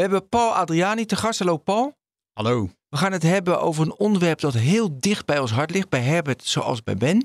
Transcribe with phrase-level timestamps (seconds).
[0.00, 1.38] We hebben Paul Adriani te gast.
[1.38, 1.96] Hallo Paul.
[2.32, 2.70] Hallo.
[2.88, 5.88] We gaan het hebben over een onderwerp dat heel dicht bij ons hart ligt.
[5.88, 7.18] Bij Herbert zoals bij Ben.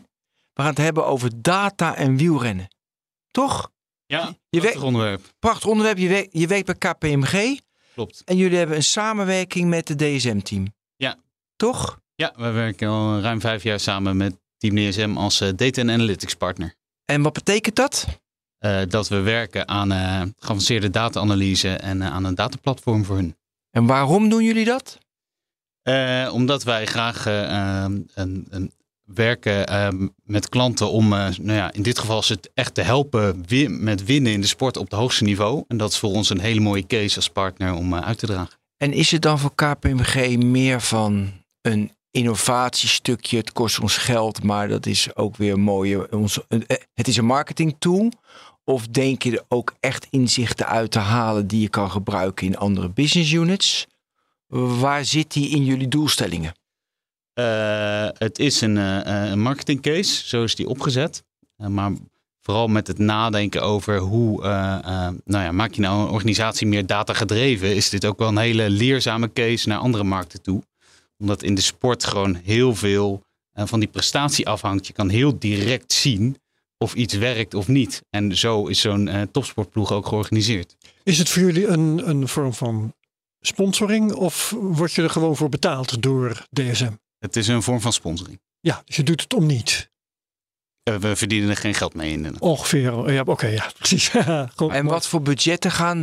[0.53, 2.67] We gaan het hebben over data en wielrennen.
[3.31, 3.71] Toch?
[4.05, 5.21] Ja, Je prachtig onderwerp.
[5.39, 5.98] Prachtig onderwerp.
[5.98, 7.59] Je werkt, je werkt bij KPMG.
[7.93, 8.21] Klopt.
[8.25, 10.73] En jullie hebben een samenwerking met het DSM-team.
[10.95, 11.17] Ja.
[11.55, 11.99] Toch?
[12.15, 16.35] Ja, we werken al ruim vijf jaar samen met Team DSM als eh, Data Analytics
[16.35, 16.76] partner.
[17.05, 18.07] En wat betekent dat?
[18.59, 23.35] Eh, dat we werken aan eh, geavanceerde data-analyse en eh, aan een dataplatform voor hun.
[23.71, 24.97] En waarom doen jullie dat?
[26.31, 28.71] Omdat wij graag eh, ehm, een, een
[29.03, 33.45] werken ehm, met klanten om, nou ja, in dit geval is het echt te helpen
[33.70, 35.63] met winnen in de sport op het hoogste niveau.
[35.67, 38.59] En dat is voor ons een hele mooie case als partner om uit te dragen.
[38.77, 41.31] En is het dan voor KPMG meer van
[41.62, 43.38] een innovatiestukje?
[43.38, 45.98] Het kost ons geld, maar dat is ook weer mooi.
[45.98, 46.60] Ons, eh,
[46.94, 48.12] het is een marketing tool.
[48.63, 52.58] Of denk je er ook echt inzichten uit te halen die je kan gebruiken in
[52.58, 53.88] andere business units?
[54.48, 56.54] Waar zit die in jullie doelstellingen?
[57.34, 61.24] Eh, het is een, eh, een marketing case, zo is die opgezet.
[61.58, 61.91] Eh, maar
[62.41, 66.68] vooral met het nadenken over hoe eh, eh, nou ja, maak je nou een organisatie
[66.68, 70.63] meer data gedreven, is dit ook wel een hele leerzame case naar andere markten toe.
[71.18, 74.88] Omdat in de sport gewoon heel veel eh, van die prestatie afhangt.
[74.88, 76.38] Je kan heel direct zien
[76.78, 78.02] of iets werkt of niet.
[78.09, 80.75] En zo is zo'n eh, topsportploeg ook georganiseerd.
[81.03, 82.94] Is het voor jullie een, een vorm van
[83.40, 86.91] sponsoring of word je er gewoon voor betaald door DSM?
[87.19, 88.40] Het is een vorm van sponsoring.
[88.59, 89.90] Ja, dus je doet het om niet.
[90.84, 92.42] Eh, we verdienen er geen geld mee in.
[92.42, 93.12] Ongeveer.
[93.12, 94.12] Ja, oké, ja, precies.
[94.56, 96.02] Goed, En wat voor budgetten gaan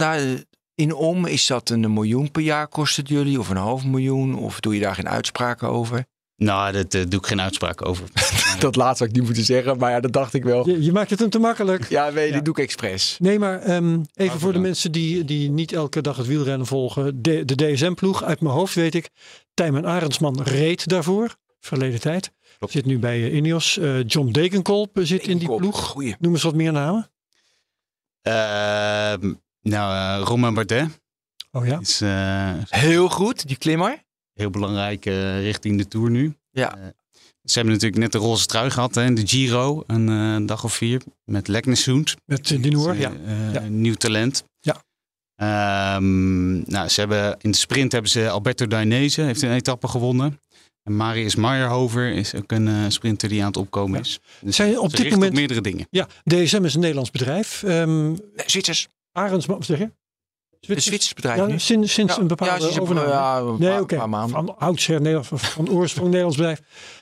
[0.88, 1.26] daarin om?
[1.26, 3.38] Is dat een miljoen per jaar kost het jullie?
[3.38, 4.34] Of een half miljoen?
[4.38, 6.04] Of doe je daar geen uitspraken over?
[6.36, 8.04] Nou, daar doe ik geen uitspraak over.
[8.58, 10.68] Dat laatste had ik niet moeten zeggen, maar ja, dat dacht ik wel.
[10.68, 11.88] Je, je maakt het hem te makkelijk.
[11.88, 12.40] Ja, weet je, Ja.
[12.40, 13.16] doe ik expres.
[13.18, 17.22] Nee, maar ehm, even voor de mensen die, die niet elke dag het wielrennen volgen.
[17.22, 19.08] De, de DSM-ploeg, uit mijn hoofd weet ik.
[19.54, 22.32] Tijmen Arendsman reed daarvoor, verleden tijd.
[22.58, 22.72] Klopt.
[22.72, 23.78] Zit nu bij eh, Ineos.
[23.78, 25.80] Eh, John Degenkolb zit in die ploeg.
[25.80, 26.14] Goeie.
[26.18, 27.10] Noem eens wat meer namen.
[29.62, 31.00] Nou, eh Romain Bardet
[31.52, 31.78] Oh ja.
[31.80, 34.02] is eh, Heel goed, die klimmer.
[34.34, 36.34] heel belangrijk eh, richting de Tour nu.
[36.50, 36.78] Ja.
[37.44, 40.64] Ze hebben natuurlijk net de roze trui gehad hè, in de Giro, een eh, dag
[40.64, 42.14] of vier, met Leknesund.
[42.24, 43.12] Met uh, Dinoor, is, ja.
[43.52, 43.60] Ja.
[43.60, 44.44] Nieuw talent.
[44.60, 44.82] Ja.
[45.36, 50.40] Ehm, nou, ze hebben, in de sprint hebben ze Alberto Dainese, heeft een etappe gewonnen.
[50.82, 54.00] En Marius Meyerhover is ook een sprinter die aan het opkomen Ja.
[54.04, 54.20] is.
[54.40, 55.86] Dus Zijn op ze dit richten moment- op meerdere dingen.
[55.90, 57.62] Ja, DSM is een Nederlands bedrijf.
[57.62, 58.14] Ehm
[58.46, 58.88] Zwitsers.
[59.12, 59.84] Arendsman, wat zeg je?
[60.60, 61.58] Een Zwitsers bedrijf Ja, nu.
[61.58, 63.08] sinds, sinds Ja, een ja, bepaalde ze is een- overname.
[63.08, 64.06] ja, een nee, paar- oké.
[64.06, 64.30] maanden.
[64.30, 66.60] Van oudsher Nederlands, van- oorsprong Nederlands bedrijf.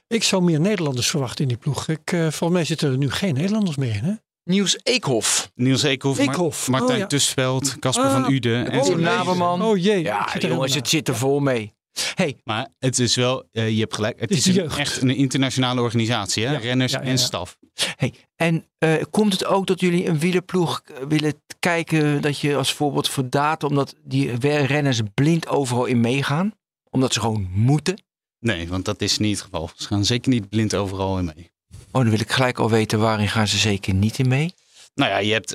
[0.08, 1.88] Ik zou meer Nederlanders verwachten in die ploeg.
[1.88, 4.04] Ik, eh, volgens mij zitten er nu geen Nederlanders meer in.
[4.04, 4.12] Hè?
[4.44, 5.50] Niels Eekhof.
[5.54, 6.68] Niels Eekhoff, Mar- Eekhoff.
[6.68, 7.06] Martijn Oh, ja.
[7.06, 8.12] Tussveld, Casper Ah.
[8.22, 8.70] van Uden.
[8.70, 8.84] En Oh.
[8.84, 9.04] Tim nee.
[9.04, 9.62] Naberman.
[9.62, 10.02] Oh jee.
[10.02, 11.74] Ja, jongens, het zit er vol mee.
[12.14, 14.78] Hey, Maar het is wel, eh, je hebt gelijk, het is is, de een- jeugd.
[14.78, 16.46] echt een internationale organisatie.
[16.46, 16.52] Hè?
[16.52, 17.56] Ja, Renners ja, ja, en staf.
[17.96, 18.14] hey.
[18.36, 22.72] En eh, komt het ook dat jullie een wielerploeg eh, willen kijken dat je als
[22.72, 24.36] voorbeeld voor data, omdat die
[24.66, 26.52] renners blind overal in meegaan?
[26.90, 28.02] Omdat ze gewoon moeten?
[28.38, 29.70] Nee, want dat is niet het geval.
[29.76, 31.50] Ze gaan zeker niet blind overal in mee.
[31.92, 34.54] Oh, dan wil ik gelijk al weten waarin gaan ze zeker niet in mee.
[34.94, 35.50] Nou ja, je hebt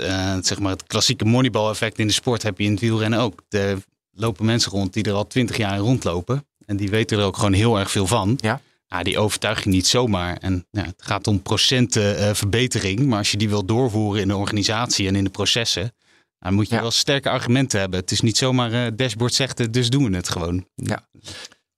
[0.47, 3.41] zeg maar het klassieke moneyball effect in de sport heb je in het wielrennen ook.
[3.49, 3.77] Er
[4.15, 6.47] lopen mensen rond die er al twintig jaar rondlopen.
[6.65, 8.37] En die weten er ook gewoon heel erg veel van.
[8.41, 8.61] Ja.
[8.87, 10.37] Nou, die overtuig je niet zomaar.
[10.37, 12.99] En ja, het gaat om procenten eh, verbetering.
[13.05, 15.93] Maar als je die wil doorvoeren in de organisatie en in de processen.
[16.39, 16.81] Dan moet je Ja.
[16.81, 17.99] wel sterke argumenten hebben.
[17.99, 20.65] Het is niet zomaar eh dashboard zegt het, dus doen we het gewoon.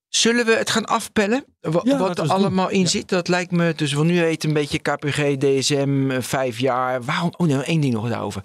[0.10, 1.46] Zullen we het gaan afpellen?
[1.60, 2.34] Wa- Ja, wat er doen.
[2.34, 2.86] allemaal in Ja.
[2.88, 3.10] zit?
[3.10, 7.04] Dat lijkt me, dus we nu weten een beetje KPG, DSM, eh, vijf jaar.
[7.04, 7.34] Waarom?
[7.38, 8.42] Oh nee, één ding nog daarover.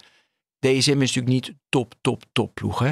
[0.59, 2.91] DSM is natuurlijk niet top, top, top ploeg, hè?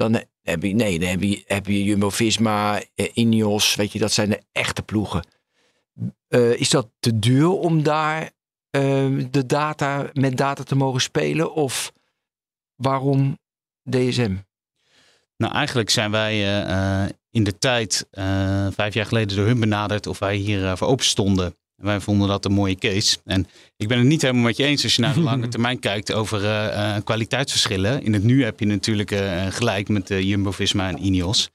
[0.00, 4.12] Dan heb je, nee, dan heb je, heb je Jumbo-Visma, eh, Ineos, weet je, dat
[4.12, 5.24] zijn de echte ploegen.
[6.28, 8.22] Eh, is dat te duur om daar
[8.70, 11.54] eh, de data, met data te mogen spelen?
[11.54, 11.92] Of
[12.74, 13.38] waarom
[13.90, 14.36] DSM?
[15.36, 18.06] Nou, eigenlijk zijn wij eh, in de tijd,
[18.74, 21.56] vijf jaar geleden, door hun benaderd of wij hier voor open stonden.
[21.80, 23.16] En wij vonden dat een mooie case.
[23.24, 23.46] En
[23.76, 26.12] ik ben het niet helemaal met je eens als je naar de lange termijn kijkt
[26.12, 28.02] over eh, eh, kwaliteitsverschillen.
[28.02, 31.50] In het nu heb je natuurlijk eh, gelijk met de Jumbo-Visma en Ineos.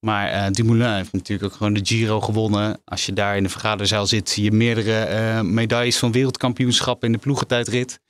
[0.00, 2.80] Maar Dumoulin heeft natuurlijk ook gewoon de Giro gewonnen.
[2.84, 7.18] Als je daar in de vergaderzaal zit, zie je meerdere medailles van wereldkampioenschappen in de
[7.18, 8.00] ploegentijdrit.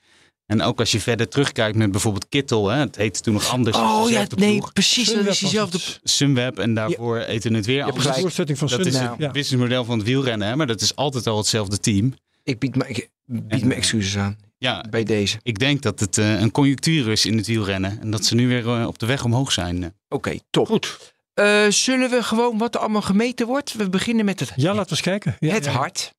[0.47, 3.77] En ook als je verder terugkijkt met bijvoorbeeld Kittel, hè, het heette toen nog anders.
[3.77, 4.73] Oh ja, nee, ploeg.
[4.73, 5.05] precies.
[5.05, 5.79] Dat Sunweb is diezelfde.
[6.03, 7.95] Sunweb en daarvoor eten het weer anders.
[7.97, 8.19] De gelijk.
[8.21, 9.31] voortzetting van Dat is het Ja.
[9.31, 12.13] businessmodel van het wielrennen, hè, maar dat is altijd al hetzelfde team.
[12.43, 15.39] Ik bied, me, ik bied En, eh, excuses aan Ja, bij deze.
[15.43, 18.47] ik denk dat het eh, een conjunctuur is in het wielrennen en dat ze nu
[18.47, 19.93] weer eh, op de weg omhoog zijn.
[20.09, 20.67] Oké, top.
[20.67, 21.13] Goed.
[21.33, 23.73] Eh, zullen we gewoon wat er allemaal gemeten wordt?
[23.73, 25.35] We beginnen met het, Ja, laten we eens kijken.
[25.39, 25.71] Ja, het ja.
[25.71, 26.13] hart.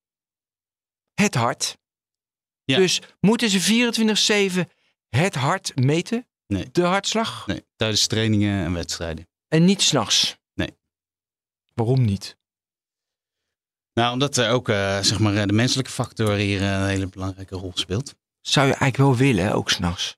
[1.14, 1.76] Het hart.
[2.68, 2.76] Ja.
[2.78, 4.70] Dus moeten ze 24-7
[5.08, 6.26] het hart meten?
[6.46, 6.68] Nee.
[6.72, 7.46] De hartslag?
[7.46, 9.28] Nee, tijdens trainingen en wedstrijden.
[9.48, 10.38] En niet s'nachts?
[10.54, 10.76] Nee.
[11.74, 12.36] Waarom niet?
[13.92, 17.06] Nou, omdat er ook eh, zeg maar, eh, de menselijke factor hier eh, een hele
[17.06, 18.14] belangrijke rol speelt.
[18.40, 20.16] Zou je eigenlijk wel willen, ook s'nachts?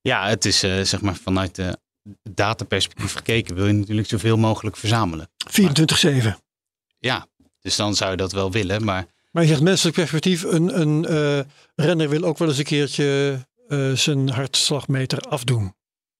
[0.00, 1.78] Ja, het is eh, zeg maar vanuit de
[2.22, 5.28] dataperspectief gekeken wil je natuurlijk zoveel mogelijk verzamelen.
[5.50, 6.36] 24-7.
[6.98, 7.26] Ja,
[7.60, 11.04] dus dan zou je dat wel willen, maar Maar je zegt menselijk perspectief, een, een
[11.04, 11.40] eh,
[11.74, 13.38] renner wil ook wel eens een keertje
[13.68, 15.74] eh, zijn hartslagmeter afdoen.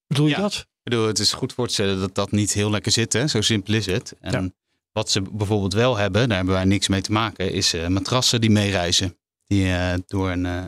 [0.07, 0.53] Bedoel je dat?
[0.53, 3.13] Ik bedoel, het is goed voor te stellen dat dat niet heel lekker zit.
[3.13, 3.27] Hè?
[3.27, 4.15] Zo simpel is het.
[4.19, 4.49] En Ja.
[4.91, 8.41] wat ze bijvoorbeeld wel hebben, daar hebben wij niks mee te maken, is eh, matrassen
[8.41, 9.17] die meereizen.
[9.47, 10.63] Die eh, door een, eh,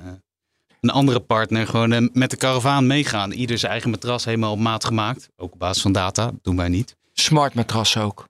[0.82, 3.32] een andere partner gewoon met de karavaan meegaan.
[3.32, 5.30] Ieder zijn eigen matras helemaal op maat gemaakt.
[5.36, 6.96] Ook op basis van data, dat doen wij niet.
[7.14, 8.28] Smart matras ook.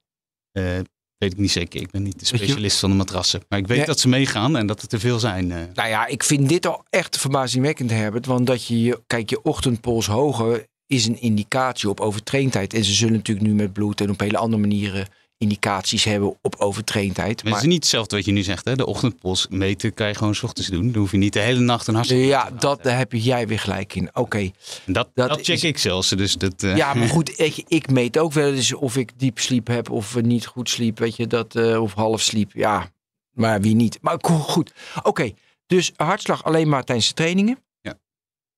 [1.19, 1.81] Weet ik niet zeker.
[1.81, 3.41] Ik ben niet de specialist van de matrassen.
[3.49, 3.85] Maar ik weet Ja.
[3.85, 5.51] dat ze meegaan en dat het er veel zijn.
[5.51, 5.57] eh.
[5.73, 8.25] Nou ja, ik vind dit al echt verbazingwekkend, Herbert.
[8.25, 12.73] Want dat je, je kijk, je ochtendpols hoger is een indicatie op overtraindheid.
[12.73, 15.07] En ze zullen natuurlijk nu met bloed en op hele andere manieren
[15.39, 17.43] indicaties hebben op overtraindheid.
[17.43, 18.65] Maar het is niet hetzelfde wat je nu zegt.
[18.65, 18.75] Hè?
[18.75, 20.91] De ochtendpols meten kan je gewoon 's ochtends doen.
[20.91, 22.25] Dan hoef je niet de hele nacht een hartstikke.
[22.25, 24.09] ja, dat, daar heb jij weer gelijk in.
[24.13, 24.51] Oké.
[24.85, 26.09] Dat, dat dat, check is- ik zelfs.
[26.09, 29.39] Dus dat, eh, Ja, maar goed, ik, ik meet ook wel eens of ik diep
[29.39, 30.99] sliep heb of niet goed sliep.
[30.99, 32.51] Weet je, dat, eh, of half sliep.
[32.53, 32.91] Ja,
[33.31, 33.97] maar wie niet.
[34.01, 34.73] Maar go- goed.
[35.03, 35.31] Oké,
[35.65, 37.59] dus hartslag alleen maar tijdens de trainingen.
[37.81, 37.97] Ja.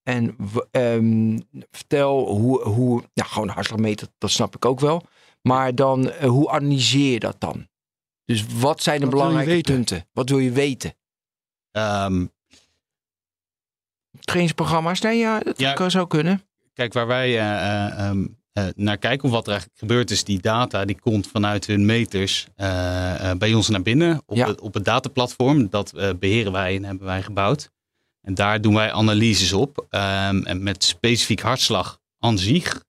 [0.03, 0.35] En
[0.71, 1.39] ehm,
[1.71, 5.03] vertel hoe, hoe, nou gewoon hartslagmeter, dat snap ik ook wel.
[5.41, 7.67] Maar dan, eh, hoe analyseer je dat dan?
[8.25, 10.07] Dus wat zijn de Wat belangrijke punten?
[10.13, 10.95] Wat wil je weten?
[11.71, 12.25] ehm,
[14.19, 14.99] Trainingsprogramma's?
[15.01, 15.89] Nee, ja, dat Ja.
[15.89, 16.41] zou kunnen.
[16.73, 20.23] kijk, waar wij eh, eh, ehm, eh, naar kijken, of wat er eigenlijk gebeurt, is
[20.23, 24.47] die data die komt vanuit hun meters eh, eh, bij ons naar binnen op, Ja.
[24.47, 25.69] het, op het dataplatform.
[25.69, 27.69] Dat eh, beheren wij en hebben wij gebouwd.
[28.21, 29.85] En daar doen wij analyses op.
[29.89, 32.83] Ehm, en met specifiek hartslag aan zich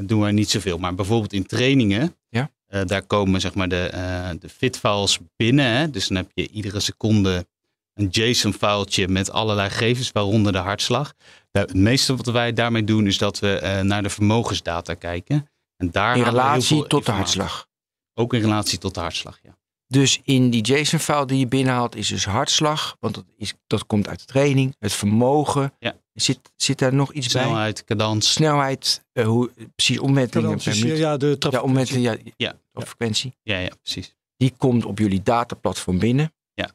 [0.00, 0.78] doen wij niet zoveel.
[0.78, 2.50] Maar bijvoorbeeld in trainingen, Ja.
[2.66, 5.66] eh, daar komen zeg maar de, eh de fitfiles binnen.
[5.66, 5.90] Hè?
[5.90, 7.46] Dus dan heb je iedere seconde
[7.94, 11.14] een JSON-filetje met allerlei gegevens, waaronder de hartslag.
[11.52, 15.50] Het meeste wat wij daarmee doen is dat we eh, naar de vermogensdata kijken.
[15.76, 17.66] En daar In relatie tot de hartslag.
[18.14, 19.56] Ook in relatie tot de hartslag, ja.
[19.88, 22.96] Dus in die JSON-file die je binnenhaalt is dus hartslag.
[23.00, 24.74] Want dat, is, dat komt uit de training.
[24.78, 25.72] Het vermogen.
[25.78, 25.94] Ja.
[26.16, 27.42] Zit, zit daar nog iets bij?
[27.42, 28.32] Snelheid, cadans.
[28.32, 29.04] Snelheid.
[29.12, 30.98] eh, hoe, precies omwentelingen Cadans per is, minuut.
[30.98, 31.52] ja, de trap.
[31.52, 32.20] Ja, omwentelingen.
[32.24, 32.58] Ja, Ja.
[32.74, 33.36] Of frequentie.
[33.42, 34.14] Ja, ja, precies.
[34.36, 36.32] Die komt op jullie dataplatform binnen.
[36.54, 36.70] Ja.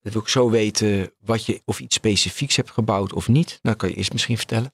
[0.00, 3.58] Dat wil ik zo weten wat je, of iets specifieks hebt gebouwd of niet.
[3.62, 4.72] Nou, kan je eerst misschien vertellen.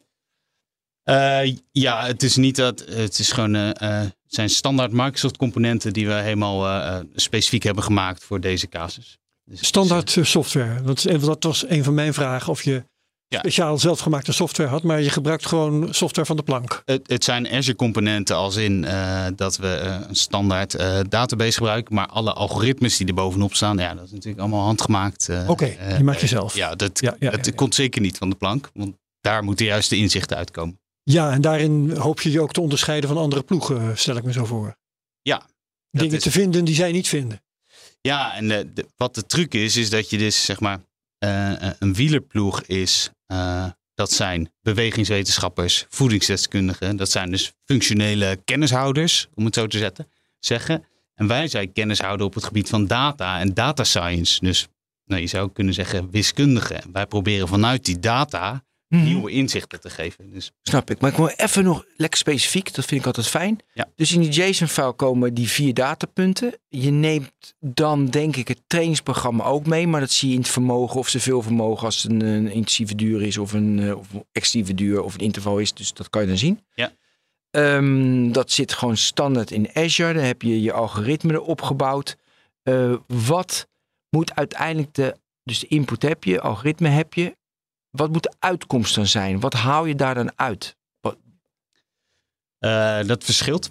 [1.02, 2.78] Eh, ja, het is niet dat.
[2.88, 3.54] Het is gewoon.
[3.54, 3.70] eh,
[4.00, 9.18] eh, het zijn standaard Microsoft componenten die we helemaal specifiek hebben gemaakt voor deze casus.
[9.44, 10.82] Dus het is, Standaard software.
[10.82, 12.50] Dat, is- dat was een van mijn vragen.
[12.52, 12.84] Of je
[13.32, 13.38] Ja.
[13.38, 14.82] speciaal zelfgemaakte software had.
[14.82, 16.82] Maar je gebruikt gewoon software van de plank.
[16.84, 21.52] Het, het zijn Azure componenten als in eh, dat we eh, een standaard eh, database
[21.56, 21.94] gebruiken.
[21.94, 25.28] Maar alle algoritmes die er bovenop staan, ja, dat is natuurlijk allemaal handgemaakt.
[25.46, 26.54] Oké, die maak je zelf.
[26.54, 27.32] Ja, dat, Ja, ja.
[27.54, 28.70] komt zeker niet van de plank.
[28.74, 30.80] Want daar moeten juist de inzichten uitkomen.
[31.02, 34.32] Ja, en daarin hoop je je ook te onderscheiden van andere ploegen, stel ik me
[34.32, 34.76] zo voor.
[35.22, 35.42] Ja,
[35.90, 37.42] Dingen is- te vinden die zij niet vinden.
[38.00, 40.80] Ja, en de, de- wat de truc is, is dat je dus zeg maar
[41.22, 43.10] eh, eh, een wielerploeg is.
[43.26, 46.96] eh, dat zijn bewegingswetenschappers, voedingsdeskundigen.
[46.96, 50.84] Dat zijn dus functionele kennishouders, om het zo te zetten, zeggen.
[51.14, 54.44] En wij zijn kennishouden op het gebied van data en data science.
[54.44, 54.68] Dus
[55.04, 56.82] nou, je zou kunnen zeggen wiskundigen.
[56.82, 59.04] En wij proberen vanuit die data Mhm.
[59.04, 60.30] nieuwe inzichten te geven.
[60.30, 61.00] Dus Snap ik.
[61.00, 62.74] Maar ik wil even nog lekker specifiek.
[62.74, 63.58] Dat vind ik altijd fijn.
[63.74, 63.88] Ja.
[63.96, 66.54] Dus in die JSON-file komen die vier datapunten.
[66.68, 69.86] Je neemt dan denk ik het trainingsprogramma ook mee.
[69.86, 72.94] Maar dat zie je in het vermogen of zoveel vermogen als het een, een intensieve
[72.94, 73.38] duur is.
[73.38, 74.06] Of een, eh, of
[74.52, 75.74] een duur of een interval is.
[75.74, 76.60] Dus dat kan je dan zien.
[76.74, 76.92] Ja.
[77.50, 80.14] Ehm, dat zit gewoon standaard in Azure.
[80.14, 82.16] Dan heb je je algoritme erop gebouwd.
[82.62, 83.68] Eh, wat
[84.10, 87.36] moet uiteindelijk de Dus de input heb je, algoritme heb je.
[87.92, 89.40] Wat moet de uitkomst dan zijn?
[89.40, 90.76] Wat haal je daar dan uit?
[92.64, 93.70] Uh, dat verschilt.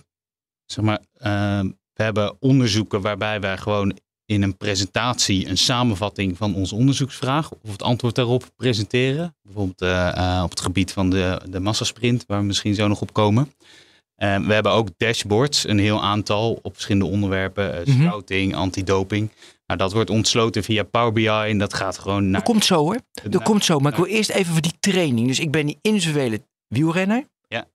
[0.65, 6.55] Zeg maar, uh, we hebben onderzoeken waarbij wij gewoon in een presentatie een samenvatting van
[6.55, 9.35] onze onderzoeksvraag of het antwoord daarop presenteren.
[9.41, 13.13] Bijvoorbeeld uh, op het gebied van de, de massasprint, waar we misschien zo nog op
[13.13, 13.53] komen.
[14.15, 17.81] we hebben ook dashboards, een heel aantal op verschillende onderwerpen.
[17.85, 18.05] Mm -hmm.
[18.05, 19.29] Scouting, antidoping.
[19.71, 22.39] Nou, dat wordt ontsloten via Power BI en dat gaat gewoon naar...
[22.39, 22.99] Dat komt zo hoor.
[23.29, 23.79] Dat komt zo.
[23.79, 25.27] Maar ik wil eerst even voor die training.
[25.27, 27.23] Dus ik ben die individuele wielrenner.
[27.47, 27.67] Ja.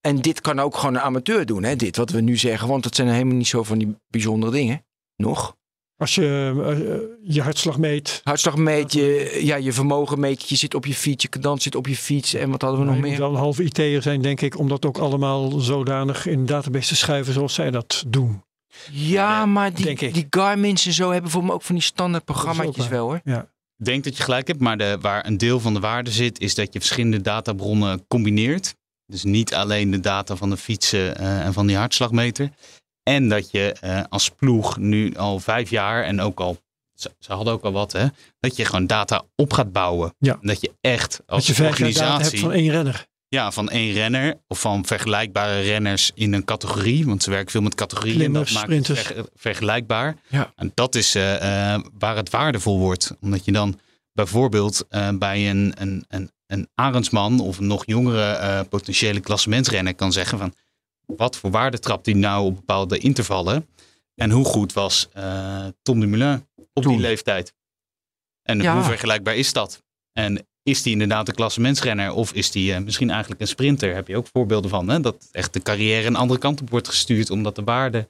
[0.00, 1.76] En dit kan ook gewoon een amateur doen, hè?
[1.76, 2.68] Dit wat we nu zeggen.
[2.68, 4.84] Want dat zijn helemaal niet zo van die bijzondere dingen.
[5.16, 5.56] Nog.
[5.96, 8.20] Als je uh, je hartslag meet.
[8.24, 10.48] Hartslag meet, je, ja, je vermogen meet.
[10.48, 12.34] Je zit op je fiets, je cadans zit op je fiets.
[12.34, 13.10] En wat hadden we nog meer?
[13.10, 14.58] Moet wel een halve IT'er zijn, denk ik.
[14.58, 18.44] Om dat ook allemaal zodanig in de database te schuiven zoals zij dat doen.
[18.90, 22.88] Ja, maar die, die Garmin's en zo hebben voor me ook van die standaard programma's
[22.88, 23.20] wel hoor.
[23.24, 23.48] Ja.
[23.78, 26.40] Ik denk dat je gelijk hebt, maar de, waar een deel van de waarde zit,
[26.40, 28.74] is dat je verschillende databronnen combineert.
[29.06, 32.50] Dus niet alleen de data van de fietsen uh, en van die hartslagmeter.
[33.02, 36.58] En dat je uh, als ploeg nu al vijf jaar en ook al,
[36.94, 38.06] ze, ze, hadden ook al wat, hè,
[38.40, 40.14] dat je gewoon data op gaat bouwen.
[40.18, 40.38] Ja.
[40.40, 42.24] En dat je echt als dat je organisatie.
[42.24, 43.06] hebt van één renner.
[43.28, 47.06] Ja, van één renner of van vergelijkbare renners in een categorie.
[47.06, 48.16] Want ze werken veel met categorieën.
[48.16, 50.16] Klimmers, en dat maakt het ver, vergelijkbaar.
[50.28, 50.52] Ja.
[50.56, 51.38] En dat is uh, uh,
[51.98, 53.16] waar het waardevol wordt.
[53.20, 53.80] Omdat je dan
[54.12, 60.12] bijvoorbeeld uh, bij een, een, een, een Arendsman of een nog jongere potentiële klassementsrenner kan
[60.12, 60.54] zeggen van
[61.06, 63.68] wat voor waarde trapt hij nou op bepaalde intervallen?
[64.14, 65.08] En hoe goed was
[65.82, 66.92] Tom Dumoulin op Toen.
[66.92, 67.54] die leeftijd?
[68.42, 68.74] En Ja.
[68.74, 69.82] hoe vergelijkbaar is dat?
[70.12, 73.94] En is die inderdaad een klassementsrenner of is die uh, misschien eigenlijk een sprinter?
[73.94, 74.88] Heb je ook voorbeelden van.
[74.88, 75.00] Hè?
[75.00, 78.08] Dat echt de carrière een andere kant op wordt gestuurd omdat de waarden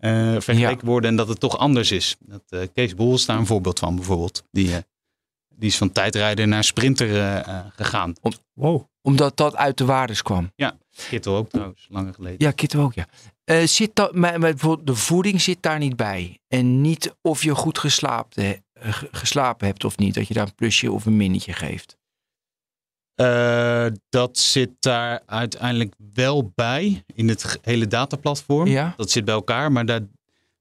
[0.00, 0.86] uh, vergeleken Ja.
[0.86, 2.16] worden en dat het toch anders is.
[2.20, 4.42] Dat, uh, Kees Bol is daar een voorbeeld van bijvoorbeeld.
[4.50, 4.70] Die,
[5.54, 7.44] die is van tijdrijder naar sprinter
[7.76, 8.12] gegaan.
[8.54, 8.84] Wow.
[9.02, 10.52] Omdat dat uit de waardes kwam.
[11.08, 12.36] Kittel ook trouwens, langer geleden.
[12.38, 13.06] Ja, Kittel ook, ja.
[13.44, 16.38] Eh, zit dat, maar, maar bijvoorbeeld de voeding zit daar niet bij.
[16.48, 18.50] En niet of je goed geslapen, eh,
[19.10, 20.14] geslapen hebt of niet.
[20.14, 21.96] Dat je daar een plusje of een minnetje geeft.
[23.20, 28.68] Uh, dat zit daar uiteindelijk wel bij in het hele dataplatform.
[28.68, 28.94] Ja.
[28.96, 30.00] Dat zit bij elkaar, maar daar,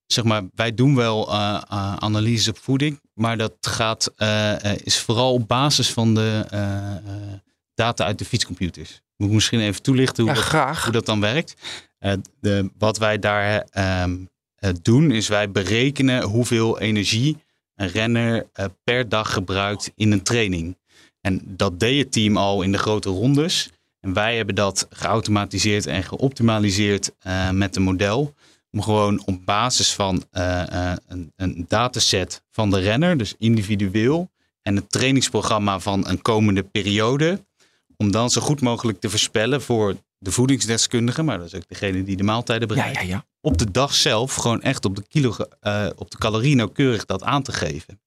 [0.05, 4.13] zeg maar, wij doen wel uh, uh, analyse op voeding, maar dat gaat,
[4.83, 6.45] is vooral op basis van de
[7.73, 9.01] data uit de fietscomputers.
[9.15, 11.53] Moet ik misschien even toelichten hoe, Ja, dat, hoe dat dan werkt.
[12.39, 14.03] De, wat wij daar uh,
[14.81, 17.37] doen, is wij berekenen hoeveel energie
[17.77, 20.77] een renner uh, per dag gebruikt in een training.
[21.21, 23.69] En dat deed het team al in de grote rondes.
[23.99, 28.33] En wij hebben dat geautomatiseerd en geoptimaliseerd uh, met een model.
[28.71, 34.29] Om gewoon op basis van uh, een, een dataset van de renner, dus individueel,
[34.61, 37.45] en het trainingsprogramma van een komende periode.
[37.97, 42.03] Om dan zo goed mogelijk te voorspellen voor de voedingsdeskundige, maar dat is ook degene
[42.03, 42.99] die de maaltijden Ja, bereidt.
[43.01, 43.25] ja, ja.
[43.41, 47.23] Op de dag zelf gewoon echt op de, kilo, uh, op de calorie nauwkeurig dat
[47.23, 48.01] aan te geven.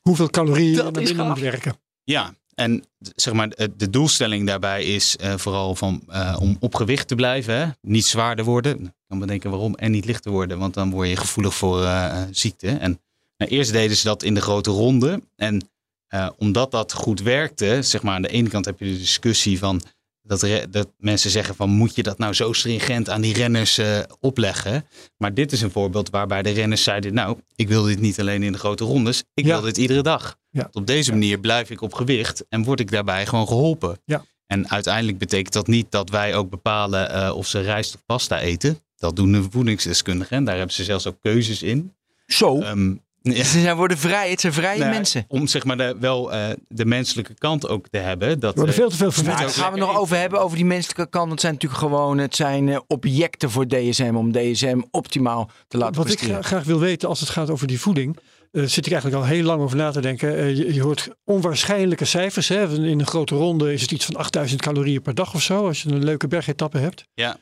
[0.00, 1.76] Hoeveel calorieën Dat is binnen moet werken.
[2.04, 6.74] Ja, en zeg maar, de de doelstelling daarbij is uh, vooral van, uh, om op
[6.74, 7.54] gewicht te blijven.
[7.56, 7.66] Hè?
[7.80, 8.84] Niet zwaarder worden.
[8.84, 9.74] Ik kan bedenken waarom.
[9.74, 10.58] En niet lichter worden.
[10.58, 12.68] Want dan word je gevoelig voor uh, ziekte.
[12.68, 13.00] En
[13.36, 15.22] nou, eerst deden ze dat in de grote ronde.
[15.36, 15.68] En
[16.14, 17.82] uh, omdat dat goed werkte.
[17.82, 19.82] Zeg maar, aan de ene kant heb je de discussie van.
[20.26, 23.98] Dat, dat mensen zeggen van moet je dat nou zo stringent aan die renners uh,
[24.20, 24.86] opleggen.
[25.16, 27.14] Maar dit is een voorbeeld waarbij de renners zeiden.
[27.14, 29.22] Nou, ik wil dit niet alleen in de grote rondes.
[29.34, 29.52] Ik Ja.
[29.52, 30.36] wil dit iedere dag.
[30.50, 30.68] Ja.
[30.72, 33.98] Op deze manier blijf ik op gewicht en word ik daarbij gewoon geholpen.
[34.04, 34.24] Ja.
[34.46, 38.40] En uiteindelijk betekent dat niet dat wij ook bepalen uh, of ze rijst of pasta
[38.40, 38.78] eten.
[38.96, 41.92] Dat doen de voedingsdeskundigen en daar hebben ze zelfs ook keuzes in.
[42.26, 42.60] Zo.
[42.62, 43.02] Um,
[43.32, 43.44] ja.
[43.44, 44.30] Ze zijn worden vrij.
[44.30, 45.24] Het zijn vrije Nou, mensen.
[45.28, 48.40] Om zeg maar de, wel uh, de menselijke kant ook te hebben.
[48.40, 49.38] Dat, Er worden uh, veel te veel verwacht.
[49.38, 51.30] daar gaan we nog over hebben, over die menselijke kant.
[51.30, 55.94] Het zijn natuurlijk gewoon het zijn, uh, objecten voor DSM om DSM optimaal te laten
[55.96, 56.42] Wat ik presteren.
[56.44, 58.18] gra- graag wil weten als het gaat over die voeding.
[58.52, 60.38] Uh, zit ik eigenlijk al heel lang over na te denken.
[60.38, 62.48] Uh, je, je, hoort onwaarschijnlijke cijfers.
[62.48, 62.68] Hè?
[62.68, 65.66] In een grote ronde is het iets van 8000 calorieën per dag of zo.
[65.66, 67.04] Als je een leuke bergetappe hebt.
[67.14, 67.36] Ja.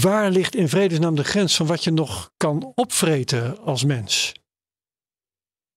[0.00, 4.32] Waar ligt in vredesnaam de grens van wat je nog kan opvreten als mens?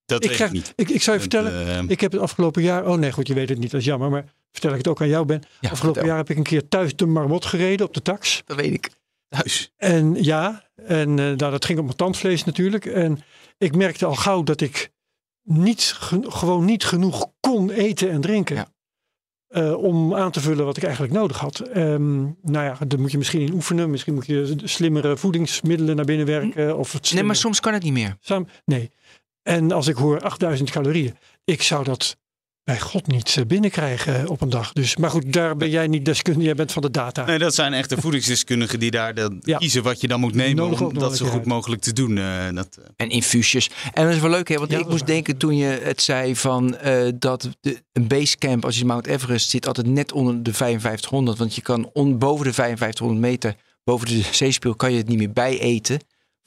[0.10, 0.74] Dat ik, krijg, ik niet.
[0.76, 1.68] ik, ik zou je vertellen.
[1.68, 2.88] uh, Ik heb het afgelopen jaar.
[2.88, 3.72] Oh nee, goed, je weet het niet.
[3.72, 4.10] Dat is jammer.
[4.10, 5.44] Maar vertel ik het ook aan jou, Ben.
[5.60, 8.42] Ja, afgelopen jaar heb ik een keer thuis de marmot gereden op de tax.
[8.46, 8.90] Dat weet ik.
[9.30, 9.72] thuis.
[9.78, 12.86] En ja, en uh, nou, dat ging op mijn tandvlees natuurlijk.
[12.86, 13.20] En
[13.58, 14.92] ik merkte al gauw dat ik
[15.44, 15.96] niet,
[16.28, 18.56] gewoon niet genoeg kon eten en drinken.
[18.56, 18.68] Ja.
[19.52, 21.78] Uh, om aan te vullen wat ik eigenlijk nodig had.
[21.78, 23.90] Um, nou ja, daar moet je misschien in oefenen.
[23.90, 26.78] Misschien moet je slimmere voedingsmiddelen naar binnen werken.
[26.78, 28.18] Of het Nee, maar soms kan het niet meer.
[28.20, 28.92] Samen, nee.
[29.50, 32.18] En als ik hoor 8000 calorieën, ik zou dat
[32.64, 34.74] bij God niet eh, binnenkrijgen op een dag.
[34.74, 36.44] Dus, maar goed, daar ben jij niet deskundig.
[36.44, 37.26] Jij bent van de data.
[37.26, 39.58] Nee, dat zijn echte voedingsdeskundigen die daar dan Ja.
[39.58, 42.18] kiezen wat je dan moet nemen Nodig om dat zo goed mogelijk te doen.
[42.18, 43.70] eh, dat, eh, En infuusjes.
[43.94, 44.56] En dat is wel leuk, hè?
[44.58, 45.08] Want Ja, ik moest waar.
[45.08, 49.50] denken toen je het zei van eh, dat de, een basecamp, als je Mount Everest
[49.50, 51.38] zit, altijd net onder de 5500.
[51.38, 55.18] Want je kan on, boven de 5500 meter, boven de zeespiegel, kan je het niet
[55.18, 56.00] meer bijeten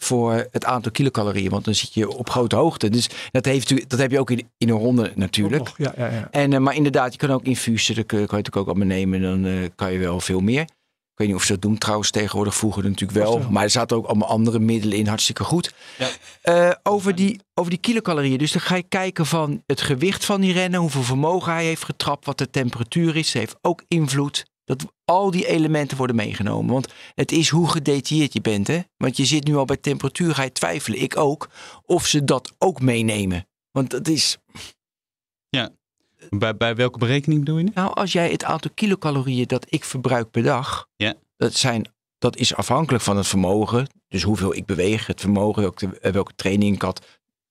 [0.03, 1.51] voor het aantal kilocalorieën.
[1.51, 2.89] Want dan zit je op grote hoogte.
[2.91, 5.63] Dus dat, heeft, u- dat heb je ook in, in een ronde natuurlijk.
[5.65, 6.29] nog, Ja, ja, ja.
[6.31, 7.95] En, eh, maar inderdaad, je kan ook infusen.
[7.95, 9.21] Dat kan je natuurlijk ook allemaal nemen.
[9.23, 10.61] Dan eh, kan je wel veel meer.
[10.63, 12.55] Ik weet niet of ze dat doen trouwens tegenwoordig.
[12.55, 13.39] Vroeger natuurlijk wel.
[13.51, 15.07] Maar er zaten ook allemaal andere middelen in.
[15.07, 15.75] Hartstikke goed.
[15.99, 16.09] Ja.
[16.43, 18.39] Eh, over, die, over die kilocalorieën.
[18.39, 20.81] Dus dan ga je kijken van het gewicht van die renner.
[20.81, 22.27] Hoeveel vermogen hij heeft getrapt.
[22.27, 23.33] Wat de temperatuur is.
[23.33, 24.45] Dat heeft ook invloed.
[24.65, 26.73] Dat al die elementen worden meegenomen.
[26.73, 28.67] Want het is hoe gedetailleerd je bent.
[28.67, 28.81] Hè?
[28.97, 30.35] Want je zit nu al bij temperatuur.
[30.35, 31.01] Ga je twijfelen.
[31.03, 31.49] Ik ook.
[31.87, 33.47] Of ze dat ook meenemen.
[33.71, 34.39] Want dat is
[36.31, 37.71] bij, bij welke berekening bedoel je nu?
[37.75, 41.15] Nou, als jij het aantal kilocalorieën dat ik verbruik per dag, Ja.
[41.37, 41.89] dat, zijn,
[42.19, 43.87] dat is afhankelijk van het vermogen.
[44.09, 47.07] Dus hoeveel ik beweeg, het vermogen, welke, welke training ik had.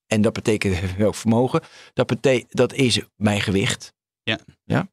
[0.08, 1.62] En dat betekent welk vermogen.
[1.94, 3.94] Dat, bete dat is mijn gewicht.
[4.24, 4.40] Ja.
[4.64, 4.88] ja.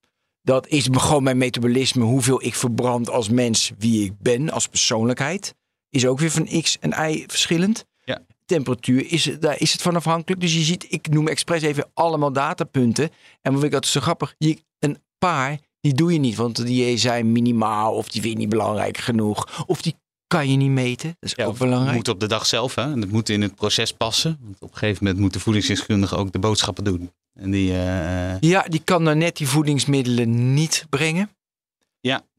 [0.48, 5.54] Dat is gewoon mijn metabolisme, hoeveel ik verbrand als mens, wie ik ben als persoonlijkheid.
[5.90, 7.84] Is ook weer van X en Y verschillend.
[8.04, 8.20] Ja.
[8.46, 10.40] Temperatuur, is, daar is het van afhankelijk.
[10.40, 13.04] Dus je ziet, ik noem expres even allemaal datapunten.
[13.42, 14.34] En wat vind ik altijd zo grappig?
[14.38, 18.38] Je, een paar, die doe je niet, want die zijn minimaal of die vind je
[18.38, 19.64] niet belangrijk genoeg.
[19.66, 19.94] Of die
[20.28, 21.08] kan je niet meten.
[21.20, 21.86] Dat is Ja, ook belangrijk.
[21.86, 22.74] Het moet op de dag zelf.
[22.74, 22.82] Hè?
[22.82, 24.38] En het moet in het proces passen.
[24.42, 27.12] Want op een gegeven moment moet de voedingsdeskundige ook de boodschappen doen.
[27.34, 31.30] En die, eh, Ja, die kan dan net die voedingsmiddelen niet brengen.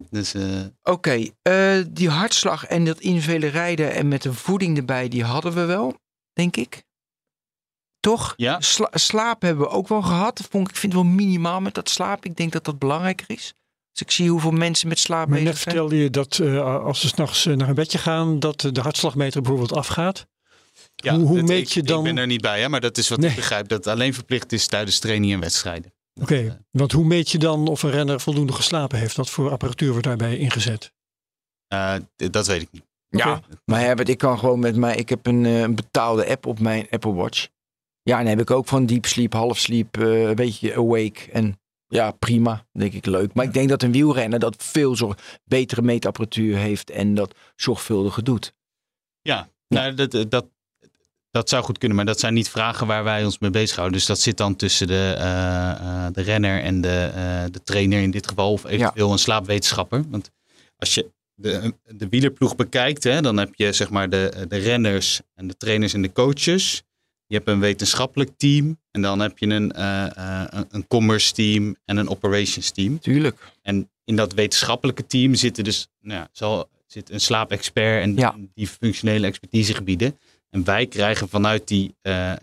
[0.10, 5.08] dus, eh, Oké, eh, die hartslag en dat individuele rijden en met de voeding erbij,
[5.08, 5.98] die hadden we wel,
[6.34, 6.84] denk ik.
[8.00, 8.34] Toch?
[8.38, 10.48] ja, Sla- slaap hebben we ook wel gehad.
[10.50, 12.26] Vond ik, ik vind het wel minimaal met dat slaap.
[12.26, 13.54] Ik denk dat dat belangrijker is.
[14.00, 15.74] Dus ik zie hoeveel mensen met slaap Maar net bezig zijn.
[15.76, 19.42] vertelde je dat eh, als ze s'nachts uh, naar een bedje gaan, dat de hartslagmeter
[19.42, 20.28] bijvoorbeeld afgaat.
[20.96, 22.70] ja, Hoe- hoe meet ik, je dan- Ik ben er niet bij, hè?
[22.70, 23.30] maar dat is wat Nee.
[23.30, 23.68] ik begrijp.
[23.68, 25.94] Dat alleen verplicht is tijdens training en wedstrijden.
[26.22, 29.16] Oké, eh, want hoe meet je dan of een renner voldoende geslapen heeft?
[29.16, 30.94] Wat voor apparatuur wordt daarbij ingezet?
[31.68, 32.84] Eh, dat weet ik niet.
[33.10, 34.96] Ja, maar Herbert, ik kan gewoon met mij.
[34.96, 37.48] Ik heb een, eh, een betaalde app op mijn Apple Watch.
[38.02, 41.32] Ja, en dan heb ik ook van deep sleep, half sleep, eh, een beetje awake.
[41.32, 42.66] En ja, prima.
[42.72, 43.34] Denk ik leuk.
[43.34, 48.24] Maar ik denk dat een wielrenner dat veel zorg, betere meetapparatuur heeft en dat zorgvuldiger
[48.24, 48.54] doet.
[49.22, 50.46] Ja, Nou, dat, dat,
[51.32, 53.98] dat zou goed kunnen, maar dat zijn niet vragen waar wij ons mee bezighouden.
[53.98, 58.02] Dus dat zit dan tussen de, eh, eh, de renner en de, eh, de trainer
[58.02, 60.04] in dit geval, of eventueel een slaapwetenschapper.
[60.10, 60.32] Want
[60.78, 65.22] als je de, de wielerploeg bekijkt, hè, dan heb je zeg maar de, de renners
[65.36, 66.84] en de trainers en de coaches.
[67.30, 71.34] Je hebt een wetenschappelijk team en dan heb je een, eh, eh, een, een commerce
[71.34, 73.00] team en een operations team.
[73.00, 73.52] Tuurlijk.
[73.62, 78.36] En in dat wetenschappelijke team zitten dus nou ja, zal, zit een slaapexpert en Ja.
[78.54, 80.20] die functionele expertisegebieden.
[80.50, 82.34] En wij krijgen vanuit die eh,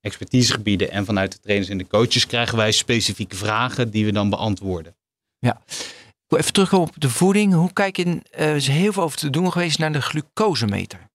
[0.00, 4.30] expertisegebieden en vanuit de trainers en de coaches krijgen wij specifieke vragen die we dan
[4.30, 4.94] beantwoorden.
[5.40, 7.52] Ik wil even terugkomen op de voeding.
[7.54, 11.08] Hoe kijk je, er is heel veel over te doen geweest naar de glucosemeter.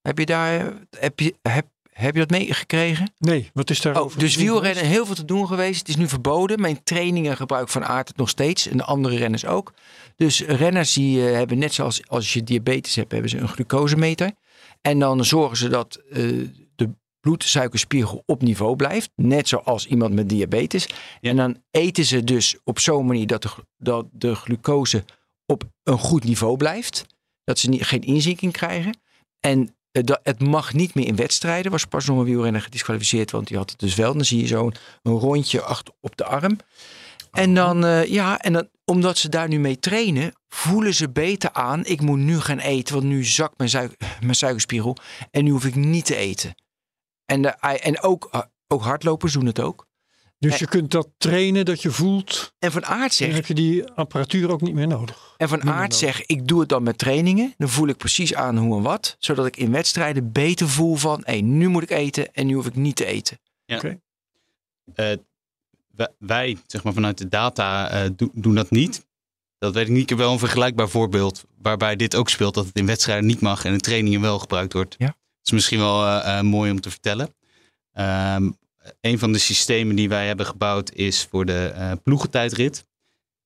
[0.00, 3.14] Heb je daar, heb je, heb, heb je dat meegekregen?
[3.18, 4.02] Nee, wat is daar?
[4.02, 5.78] Oh, dus wielrennen heel veel te doen geweest.
[5.78, 6.60] Het is nu verboden.
[6.60, 8.68] Mijn trainingen gebruik van aard het nog steeds.
[8.68, 9.72] En de andere renners ook.
[10.16, 14.32] Dus renners die eh, hebben net zoals als je diabetes hebt, hebben ze een glucosemeter.
[14.80, 16.22] En dan zorgen ze dat eh,
[16.74, 19.10] de bloedsuikerspiegel op niveau blijft.
[19.14, 20.86] Net zoals iemand met diabetes.
[21.20, 21.30] Ja.
[21.30, 25.04] En dan eten ze dus op zo'n manier dat de, dat de glucose
[25.46, 27.06] op een goed niveau blijft.
[27.44, 29.00] Dat ze niet, geen inzinking krijgen.
[29.40, 31.70] En dat, het mag niet meer in wedstrijden.
[31.70, 34.12] Was pas nog een wielrenner gedisqualificeerd, want die had het dus wel.
[34.12, 36.58] Dan zie je zo'n een rondje achter op de arm.
[37.32, 41.52] En dan, eh, ja, en dan, omdat ze daar nu mee trainen, voelen ze beter
[41.52, 41.84] aan.
[41.84, 44.96] Ik moet nu gaan eten, want nu zakt mijn, suik- mijn suikerspiegel.
[45.30, 46.54] En nu hoef ik niet te eten.
[47.24, 49.86] En, de, en ook, eh, ook hardlopers doen het ook.
[50.50, 52.54] Dus je kunt dat trainen dat je voelt.
[52.58, 55.34] En van aard Dan zegt, heb je die apparatuur ook niet meer nodig.
[55.36, 57.54] en van aard zeg, ik doe het dan met trainingen.
[57.58, 59.16] Dan voel ik precies aan hoe en wat.
[59.18, 62.66] Zodat ik in wedstrijden beter voel van, hé, nu moet ik eten en nu hoef
[62.66, 63.38] ik niet te eten.
[63.66, 65.12] Eh,
[65.96, 69.06] wij- wij, zeg maar vanuit de data, eh, do- doen dat niet.
[69.58, 70.02] Dat weet ik niet.
[70.02, 72.54] Ik heb wel een vergelijkbaar voorbeeld waarbij dit ook speelt.
[72.54, 74.94] Dat het in wedstrijden niet mag en in trainingen wel gebruikt wordt.
[74.98, 75.06] Ja.
[75.06, 77.34] Dat is misschien wel eh, eh, mooi om te vertellen.
[77.92, 78.50] Ehm,
[79.00, 82.84] een van de systemen die wij hebben gebouwd is voor de eh ploegentijdrit.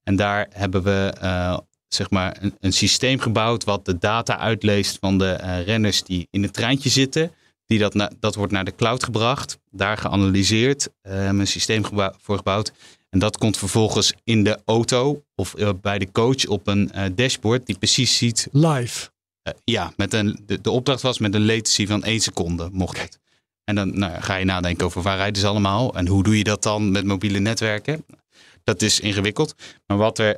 [0.03, 4.99] En daar hebben we eh, zeg maar een, een systeem gebouwd wat de data uitleest
[5.01, 7.33] van de eh, renners die in het treintje zitten.
[7.67, 12.37] Die dat, na, dat wordt naar de cloud gebracht, daar geanalyseerd, een systeem gebouw, voor
[12.37, 12.73] gebouwd.
[13.11, 17.79] En dat komt vervolgens in de auto of bij de coach op een dashboard die
[17.79, 18.49] precies ziet.
[18.53, 19.11] Live.
[19.65, 23.19] ja, met een, de, de, opdracht was met een latency van 1 seconde, mocht het.
[23.67, 26.45] En dan nou, ga je nadenken over waar rijden ze allemaal en hoe doe je
[26.45, 28.05] dat dan met mobiele netwerken.
[28.65, 29.55] Dat is ingewikkeld.
[29.87, 30.37] Maar wat er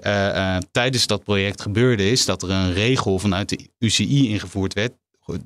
[0.70, 4.92] tijdens dat project gebeurde is dat er een regel vanuit de UCI ingevoerd werd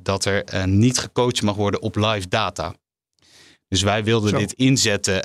[0.03, 2.75] dat er uh, niet gecoacht mag worden op live data.
[3.69, 4.39] Dus wij wilden Zo.
[4.39, 5.23] dit inzetten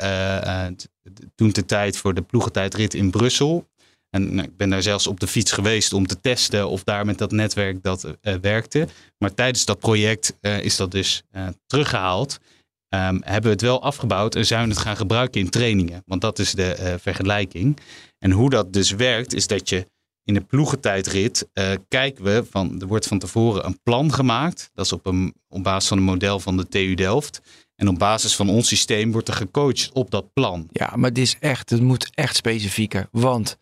[1.36, 3.68] toen de tijd voor de ploegentijdrit in Brussel.
[4.10, 7.06] En nou, ik ben daar zelfs op de fiets geweest om te testen of daar
[7.06, 8.08] met dat netwerk dat
[8.42, 8.88] werkte.
[9.18, 11.24] Maar tijdens dat project is dat dus
[11.66, 12.38] teruggehaald.
[12.96, 16.04] Um, hebben we het wel afgebouwd en zijn we het gaan gebruiken in trainingen.
[16.06, 17.78] Want dat is de vergelijking.
[18.20, 19.88] En hoe dat dus werkt, is dat je
[20.24, 21.48] in de ploegentijdrit
[21.88, 24.70] kijken we van, er wordt van tevoren een plan gemaakt.
[24.74, 27.42] Dat is op, een, op basis van een model van de TU Delft.
[27.76, 30.68] En op basis van ons systeem wordt er gecoacht op dat plan.
[30.72, 33.08] Ja, maar het is echt, het moet echt specifieker.
[33.12, 33.58] Want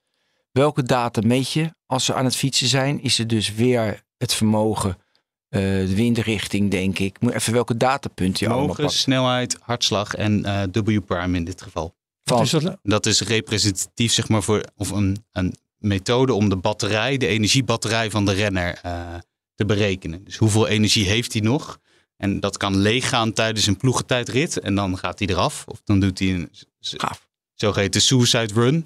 [0.57, 3.01] welke data meet je als ze aan het fietsen zijn?
[3.01, 7.21] Is het dus weer het vermogen, uh, de windrichting, denk ik.
[7.21, 8.99] Moet even welke datapunten je vermogen, allemaal pakt.
[8.99, 11.95] snelheid, hartslag en uh, W-prime in dit geval.
[12.23, 12.77] Van, is dat?
[12.83, 18.09] dat is representatief, zeg maar, voor of een, een methode om de batterij, de energiebatterij
[18.09, 19.15] van de renner uh,
[19.55, 20.23] te berekenen.
[20.23, 21.79] Dus hoeveel energie heeft hij nog?
[22.17, 25.63] En dat kan leeggaan tijdens een ploegentijdrit en dan gaat hij eraf.
[25.67, 27.27] Of dan doet hij een Gaaf.
[27.53, 28.85] zogeheten suicide run.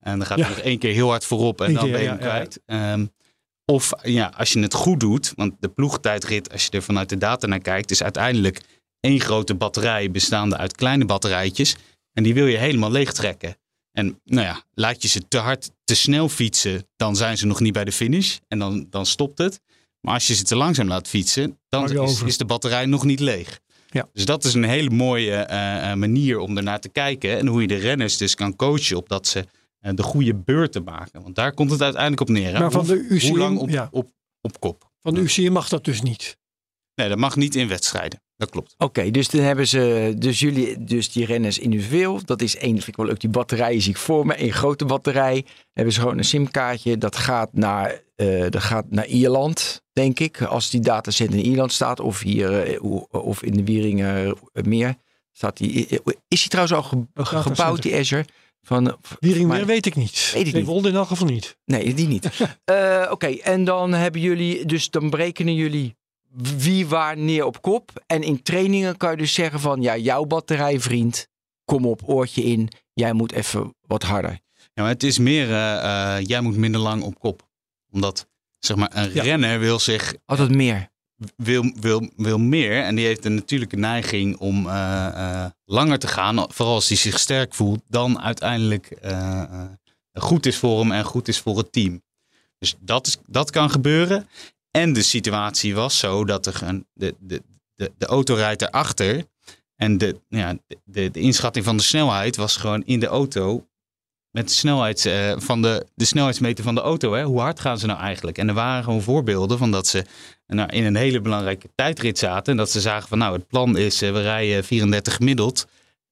[0.00, 2.02] En dan gaat hij nog één keer heel hard voorop en Eén dan keer, ben
[2.02, 2.60] je hem kwijt.
[2.66, 3.10] Um,
[3.64, 7.18] of ja, als je het goed doet, want de ploegtijdrit, als je er vanuit de
[7.18, 8.60] data naar kijkt, is uiteindelijk
[9.00, 11.76] één grote batterij bestaande uit kleine batterijtjes.
[12.12, 13.56] En die wil je helemaal leegtrekken.
[13.92, 17.60] En nou ja, laat je ze te hard, te snel fietsen, dan zijn ze nog
[17.60, 18.36] niet bij de finish.
[18.48, 19.60] En dan, dan stopt het.
[20.00, 23.20] Maar als je ze te langzaam laat fietsen, dan is, is, de batterij nog niet
[23.20, 23.60] leeg.
[23.90, 24.08] Ja.
[24.12, 27.38] Dus dat is een hele mooie uh, manier om ernaar te kijken.
[27.38, 29.44] En hoe je de renners dus kan coachen op dat ze
[29.80, 31.22] de goede beurten maken.
[31.22, 32.58] Want daar komt het uiteindelijk op neer.
[32.58, 33.88] Maar van de UCI, hoe lang op, ja.
[33.90, 34.10] op,
[34.40, 34.90] op kop.
[35.02, 36.38] Van de UCI mag dat dus niet?
[36.94, 38.22] Nee, dat mag niet in wedstrijden.
[38.36, 38.72] Dat klopt.
[38.72, 42.20] Oké, okay, dus dan hebben ze, dus jullie, dus die renners individueel.
[42.24, 44.42] Dat is één, vind ik wel leuk, die batterij zie ik voor me.
[44.42, 45.42] Een grote batterij.
[45.42, 46.98] Dan hebben ze gewoon een simkaartje.
[46.98, 50.42] Dat gaat naar, uh, dat gaat naar Ierland, denk ik.
[50.42, 52.00] Als die datacenter in Ierland staat.
[52.00, 54.94] Of hier, uh, of in de Wieringen meer.
[55.32, 55.86] Staat die,
[56.28, 56.82] is die trouwens al
[57.14, 58.24] ge, gebouwd, die Azure?
[58.68, 60.30] Van, Wieringen weet ik niet.
[60.34, 60.66] Weet ik niet.
[60.66, 61.56] Wolde in elk geval niet.
[61.64, 62.24] Nee, die niet.
[62.24, 62.30] uh,
[63.02, 65.96] Oké, okay, en dan hebben jullie, dus dan berekenen jullie
[66.56, 68.02] wie waar neer op kop.
[68.06, 71.28] En in trainingen kan je dus zeggen van ja, jouw batterij vriend,
[71.64, 72.68] kom op, oortje in.
[72.92, 74.38] Jij moet even wat harder.
[74.72, 77.48] Ja, maar het is meer, uh, uh, jij moet minder lang op kop.
[77.90, 78.28] Omdat,
[78.58, 79.22] zeg maar, een ja.
[79.22, 80.14] renner wil zich...
[80.24, 80.88] Altijd meer.
[81.36, 82.82] Wil, wil, wil meer.
[82.82, 86.52] En die heeft een natuurlijke neiging om uh, langer te gaan.
[86.52, 87.82] Vooral als hij zich sterk voelt.
[87.88, 88.98] Dan uiteindelijk
[90.12, 92.02] goed is voor hem en goed is voor het team.
[92.58, 94.28] Dus dat, is, dat kan gebeuren.
[94.70, 97.42] En de situatie was zo dat er een, de, de,
[97.74, 99.26] de, de auto rijdt erachter.
[99.76, 103.66] En de, ja, de, de inschatting van de snelheid was gewoon in de auto.
[104.30, 107.12] Met de, snelheid, uh, van de, de snelheidsmeter van de auto.
[107.12, 107.22] Hè?
[107.22, 108.38] Hoe hard gaan ze nou eigenlijk?
[108.38, 110.04] En er waren gewoon voorbeelden van dat ze
[110.46, 112.52] nou, in een hele belangrijke tijdrit zaten.
[112.52, 115.66] En dat ze zagen van nou het plan is uh, we rijden 34 gemiddeld.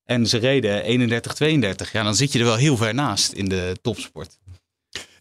[0.04, 1.92] En ze reden 31, 32.
[1.92, 4.38] Ja, dan zit je er wel heel ver naast in de topsport.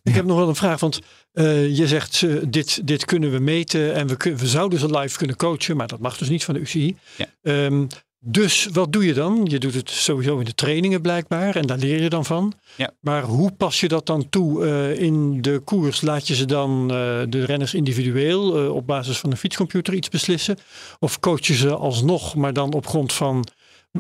[0.04, 1.00] Ik heb nog wel een vraag, want
[1.34, 5.18] uh, je zegt uh, dit, dit kunnen we meten en we, we zouden ze live
[5.18, 6.98] kunnen coachen, maar dat mag dus niet van de UCI.
[7.18, 7.28] Ja.
[7.42, 7.88] Um,
[8.28, 9.46] dus wat doe je dan?
[9.50, 12.54] Je doet het sowieso in de trainingen blijkbaar en daar leer je dan van.
[12.76, 12.92] Ja.
[13.00, 16.02] Maar hoe pas je dat dan toe uh, in de koers?
[16.02, 16.88] Laat je ze dan
[17.30, 20.58] de renners individueel op basis van een fietscomputer iets beslissen?
[21.00, 23.48] Of coach je ze alsnog, maar dan op grond van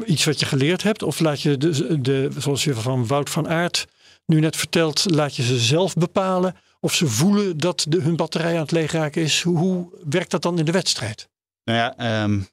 [0.05, 1.03] iets wat je geleerd hebt?
[1.03, 3.85] Of laat je de, de zoals je van Wout van Aert
[4.25, 8.53] nu net vertelt, laat je ze zelf bepalen of ze voelen dat de, hun batterij
[8.53, 9.41] aan het leegraken is.
[9.41, 11.29] Hoe, hoe, werkt dat dan in de wedstrijd?
[11.63, 12.47] Nou ja, um,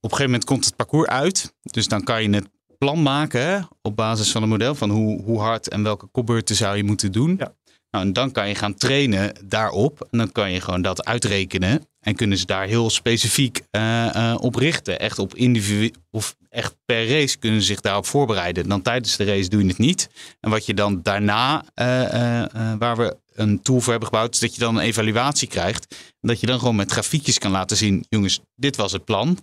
[0.00, 1.54] een gegeven moment komt het parcours uit.
[1.62, 5.22] Dus dan kan je het plan maken hè, op basis van een model van hoe,
[5.22, 7.36] hoe hard en welke kopbeurten zou je moeten doen.
[7.38, 7.54] Ja.
[7.90, 10.08] Nou, en dan kan je gaan trainen daarop.
[10.10, 11.88] En dan kan je gewoon dat uitrekenen.
[12.00, 14.98] En kunnen ze daar heel specifiek uh, uh, op richten.
[14.98, 18.68] Echt op individu of echt per race kunnen ze zich daarop voorbereiden.
[18.68, 20.08] Dan tijdens de race doe je het niet.
[20.40, 24.54] En wat je dan daarna, uh, waar we een tool voor hebben gebouwd, is dat
[24.54, 25.94] je dan een evaluatie krijgt.
[26.20, 29.38] En dat je dan gewoon met grafiekjes kan laten zien, jongens, dit was het plan.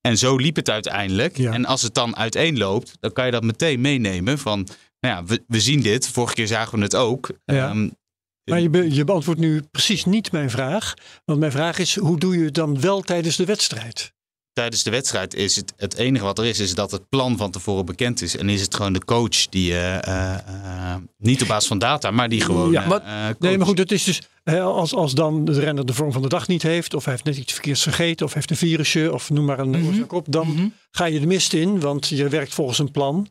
[0.00, 1.36] En zo liep het uiteindelijk.
[1.36, 1.52] Ja.
[1.52, 4.68] En als het dan uiteenloopt, dan kan je dat meteen meenemen van,
[5.00, 6.08] nou ja, we, we zien dit.
[6.08, 7.30] Vorige keer zagen we het ook.
[7.44, 7.70] Ja.
[7.70, 7.98] Um,
[8.44, 10.94] maar je, be, je, beantwoordt nu precies niet mijn vraag.
[11.24, 14.12] Want mijn vraag is, hoe doe je het dan wel tijdens de wedstrijd?
[14.60, 17.50] Tijdens de wedstrijd is het, het enige wat er is, is dat het plan van
[17.50, 18.36] tevoren bekend is.
[18.36, 22.10] En is het gewoon de coach die, eh, eh, eh, niet op basis van data,
[22.10, 22.70] maar die gewoon.
[22.70, 25.94] Ja, maar- Nee, maar goed, het is dus hè, als, als dan de renner de
[25.94, 28.50] vorm van de dag niet heeft, of hij heeft net iets verkeerds gegeten, of heeft
[28.50, 30.68] een virusje, of noem maar een oorzaak op, dan Mhm.
[30.90, 33.28] ga je de mist in, want je werkt volgens een plan.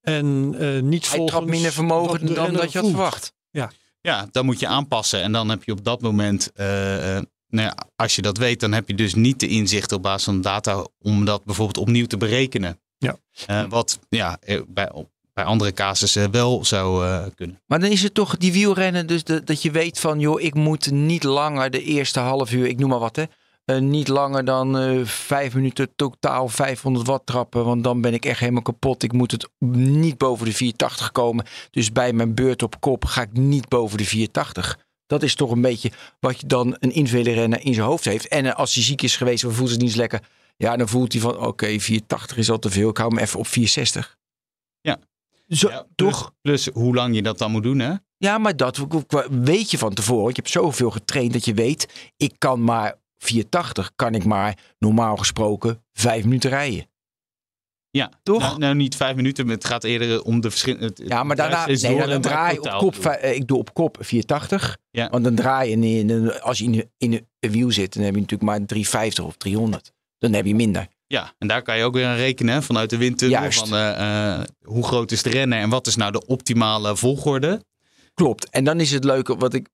[0.00, 1.30] En eh, niet Hij volgens.
[1.30, 2.90] trapt minder vermogen dan dat je had voelt.
[2.90, 3.32] verwacht.
[4.04, 5.22] Ja, dan moet je aanpassen.
[5.22, 8.60] En dan heb je op dat moment, eh, eh, nou ja, als je dat weet,
[8.60, 12.06] dan heb je dus niet de inzicht op basis van data om dat bijvoorbeeld opnieuw
[12.06, 12.80] te berekenen.
[12.98, 13.16] Ja.
[13.46, 14.90] Eh, wat ja, eh, bij,
[15.32, 17.60] bij andere casussen wel zou eh, kunnen.
[17.66, 20.54] Maar dan is het toch die wielrennen, dus de- dat je weet van, joh, ik
[20.54, 23.24] moet niet langer de eerste half uur, ik noem maar wat hè,
[23.64, 28.24] eh, niet langer dan eh, vijf minuten totaal 500 watt trappen, want dan ben ik
[28.24, 29.02] echt helemaal kapot.
[29.02, 31.44] Ik moet het niet boven de 480 komen.
[31.70, 34.78] Dus bij mijn beurt op kop ga ik niet boven de 480.
[35.12, 38.28] Dat is toch een beetje wat je dan een individuele renner in zijn hoofd heeft.
[38.28, 40.20] En eh, als hij ziek is geweest of voelt zich niet lekker,
[40.56, 43.38] ja, dan voelt hij van, oké, 480 is al te veel, ik hou hem even
[43.38, 44.18] op 460.
[44.80, 44.98] Ja.
[45.48, 46.34] Zo, Ja, plus- toch?
[46.40, 47.94] Plus hoe lang je dat dan moet doen, hè?
[48.16, 48.86] Ja, maar dat
[49.30, 50.22] weet je van tevoren.
[50.22, 54.58] Want je hebt zoveel getraind dat je weet, ik kan maar 480, kan ik maar
[54.78, 56.86] normaal gesproken vijf minuten rijden.
[57.92, 58.40] Ja, Toch?
[58.40, 60.92] Nou, nou, niet vijf minuten, maar het gaat eerder om de verschillende.
[60.94, 64.76] Ja, maar daarna, nee, door, dan draai je op kop, ik doe op kop 480.
[64.90, 65.08] Ja.
[65.10, 68.20] Want dan draai je, in, als je in, in een wiel zit, dan heb je
[68.20, 69.92] natuurlijk maar 350 of 300.
[70.18, 70.86] Dan heb je minder.
[71.06, 73.52] Ja, en daar kan je ook weer aan rekenen hè, vanuit de windtunnel.
[73.52, 77.64] Van, eh, eh, hoe groot is de renner en wat is nou de optimale volgorde?
[78.14, 78.50] Klopt.
[78.50, 79.68] En dan is het leuke wat ik.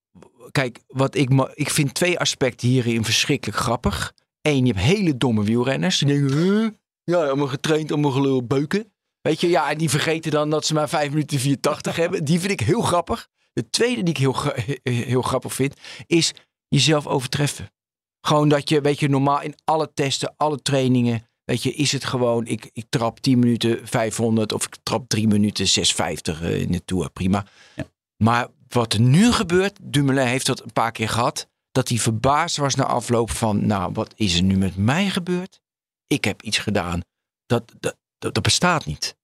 [0.51, 4.13] Kijk, wat ik, ik vind twee aspecten hierin verschrikkelijk grappig.
[4.43, 5.99] Eén, je hebt hele domme wielrenners.
[5.99, 6.69] Die denken, huh?
[7.11, 8.93] Ja, allemaal getraind, allemaal gelul beuken.
[9.21, 12.25] Weet je, ja, en die vergeten dan dat ze maar 5 minuten 480 hebben.
[12.25, 13.29] Die vind ik heel grappig.
[13.53, 14.37] De tweede die ik heel,
[14.83, 15.75] heel grappig vind,
[16.07, 16.33] is
[16.69, 17.73] jezelf overtreffen.
[18.21, 22.05] Gewoon dat je, weet je, normaal in alle testen, alle trainingen, weet je, is het
[22.05, 26.73] gewoon, ik, ik trap 10 minuten 500 of ik trap 3 minuten 650 eh, in
[26.73, 27.47] de Tour, prima.
[27.75, 27.85] Ja.
[28.17, 32.57] Maar wat er nu gebeurt, Dumoulin heeft dat een paar keer gehad, dat hij verbaasd
[32.57, 35.61] was na afloop van, nou, wat is er nu met mij gebeurd?
[36.09, 37.01] Ik heb iets gedaan.
[37.47, 39.17] Dat, dat, dat, dat bestaat niet.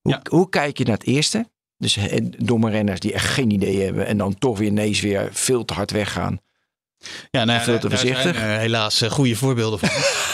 [0.00, 0.20] Hoe, Ja.
[0.30, 1.50] hoe kijk je naar het eerste?
[1.76, 5.28] Dus eh, domme renners die echt geen idee hebben en dan toch weer ineens weer
[5.32, 6.40] veel te hard weggaan.
[7.30, 8.42] Ja, nou, Veel te daar zijn, voorzichtig.
[8.42, 9.90] eh, helaas eh, goede voorbeelden van.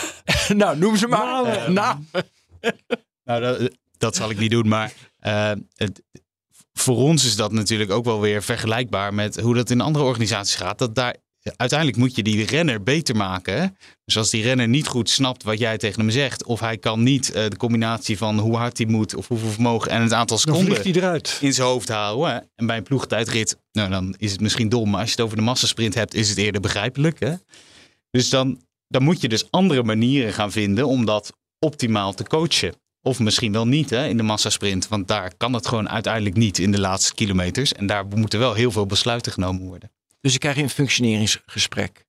[0.56, 1.24] nou, noem ze maar.
[1.26, 1.98] Nou, Eh, nou.
[3.24, 4.92] nou, dat, dat zal ik niet doen, maar
[5.74, 6.02] het,
[6.72, 10.54] voor ons is dat natuurlijk ook wel weer vergelijkbaar met hoe dat in andere organisaties
[10.54, 10.78] gaat.
[10.78, 11.16] Dat daar
[11.56, 13.61] uiteindelijk moet je die renner beter maken.
[13.61, 13.66] hè.
[14.04, 17.02] Dus als die renner niet goed snapt wat jij tegen hem zegt, of hij kan
[17.02, 20.38] niet eh, de combinatie van hoe hard hij moet, of hoeveel vermogen en het aantal
[20.38, 20.68] seconden
[21.40, 22.30] in zijn hoofd houden.
[22.34, 22.38] hè.
[22.54, 24.90] En bij een ploegtijdrit, nou, dan is het misschien dom.
[24.90, 27.20] Maar als je het over de massasprint hebt, is het eerder begrijpelijk.
[27.20, 27.34] Hè?
[28.11, 32.74] Dus dan, dan moet je dus andere manieren gaan vinden om dat optimaal te coachen.
[33.02, 34.88] Of misschien wel niet hè, in de massasprint.
[34.88, 37.72] Want daar kan het gewoon uiteindelijk niet in de laatste kilometers.
[37.72, 39.90] En daar moeten wel heel veel besluiten genomen worden.
[40.20, 42.07] Dus dan krijg je een functioneringsgesprek.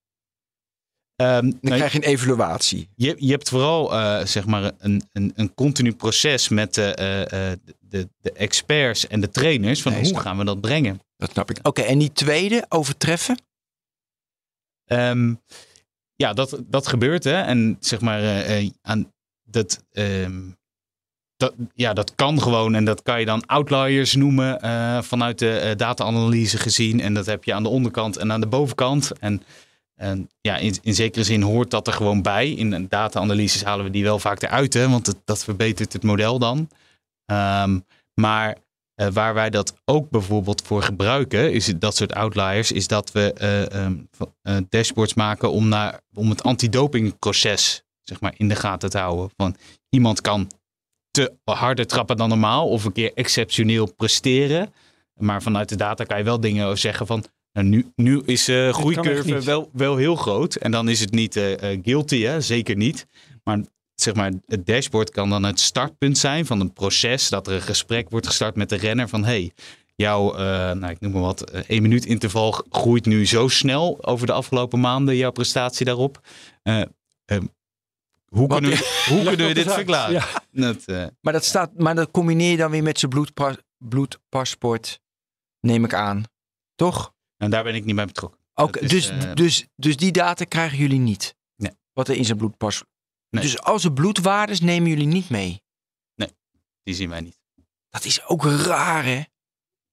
[1.16, 2.90] Ehm, Dan nou, krijg je een evaluatie.
[2.96, 7.52] je, je hebt vooral eh, zeg maar een, een, een continu proces met de, eh,
[7.52, 9.82] eh, de, de experts en de trainers.
[9.82, 10.22] Van Nee, hoe snap.
[10.22, 11.02] gaan we dat brengen?
[11.18, 11.60] Dat snap ik.
[11.68, 13.38] Oké, en die tweede, overtreffen?
[14.86, 15.34] Ehm,
[16.16, 17.42] ja, dat, dat gebeurt hè.
[17.42, 18.44] En zeg maar,
[18.82, 20.52] aan dat, ehm,
[21.74, 22.76] ja, dat kan gewoon.
[22.76, 27.02] En dat kan je dan outliers noemen eh, vanuit de eh, data-analyse gezien.
[27.02, 29.12] En dat heb je aan de onderkant en aan de bovenkant.
[29.20, 29.44] En,
[29.96, 32.52] en ja, in, in zekere zin hoort dat er gewoon bij.
[32.52, 36.70] In data-analyses halen we die wel vaak eruit, hè, want dat verbetert het model dan.
[37.26, 37.80] Ehm,
[38.14, 38.58] maar
[39.00, 43.34] eh, waar wij dat ook bijvoorbeeld voor gebruiken, is dat soort outliers, is dat we
[43.34, 43.96] eh, ehm,
[44.42, 49.30] eh, dashboards maken om, naar, om het antidopingproces zeg maar, in de gaten te houden.
[49.38, 49.56] Van
[49.90, 50.52] iemand kan
[51.20, 54.74] te harder trappen dan normaal of een keer exceptioneel presteren.
[55.14, 57.24] Maar vanuit de data kan je wel dingen zeggen van.
[57.54, 60.56] Nou, nu, nu is de echt groeicurve wel, wel heel groot.
[60.56, 62.42] En dan is het niet eh, eh, guilty, hè?
[62.42, 63.06] zeker niet.
[63.44, 63.60] Maar
[63.96, 67.30] zeg maar, het dashboard kan dan het startpunt zijn van een proces.
[67.30, 69.52] Dat er een gesprek wordt gestart met de renner van hey,
[69.96, 74.28] jouw, eh, nou, ik noem maar wat, één minuut interval groeit nu zo snel over
[74.28, 76.22] de afgelopen maanden, jouw prestatie daarop.
[78.30, 80.14] Hoe kunnen we, hoe kunnen we dit verklaren?
[80.14, 80.28] Ja.
[80.52, 85.02] Dat, eh, Maar dat, staat, maar dat combineer je dan weer met zijn bloedpa- bloedpaspoort,
[85.60, 86.24] neem ik aan.
[86.76, 87.14] Toch?
[87.38, 88.40] en daar ben ik niet bij betrokken.
[88.54, 91.36] Oké, dus, eh, dus, dus die data krijgen jullie niet?
[91.56, 91.72] Nee.
[91.94, 92.84] Wat er in zijn bloedpas...
[93.30, 93.44] Nee.
[93.44, 95.62] Dus al zijn bloedwaardes nemen jullie niet mee?
[96.84, 97.40] Die zien wij niet.
[97.90, 99.22] Dat is ook raar, hè?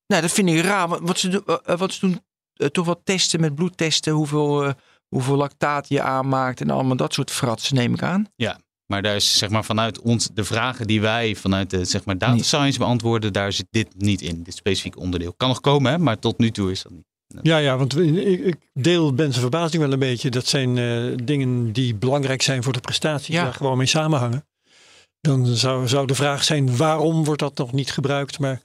[0.07, 0.89] Nou, dat vind ik raar.
[0.89, 2.25] Want wat ze, doen- eh, wat ze doen,
[2.71, 4.75] toch wat testen met bloedtesten, hoeveel,
[5.09, 8.27] hoeveel lactaat je aanmaakt en allemaal dat soort fratsen, neem ik aan.
[8.87, 12.19] Maar daar is zeg maar vanuit ons de vragen die wij vanuit de zeg maar
[12.19, 15.33] data science beantwoorden, daar zit dit niet in, dit specifieke onderdeel.
[15.33, 17.05] Kan nog komen, hè, maar tot nu toe is dat niet.
[17.43, 20.31] Ja, ja, want ik, ik deel Ben zijn verbazing wel een beetje.
[20.31, 23.43] Dat zijn eh, dingen die belangrijk zijn voor de prestatie, Ja.
[23.43, 24.47] daar gewoon mee samenhangen.
[25.21, 28.39] Dan zou, zou de vraag zijn, waarom wordt dat nog niet gebruikt?
[28.39, 28.61] Maar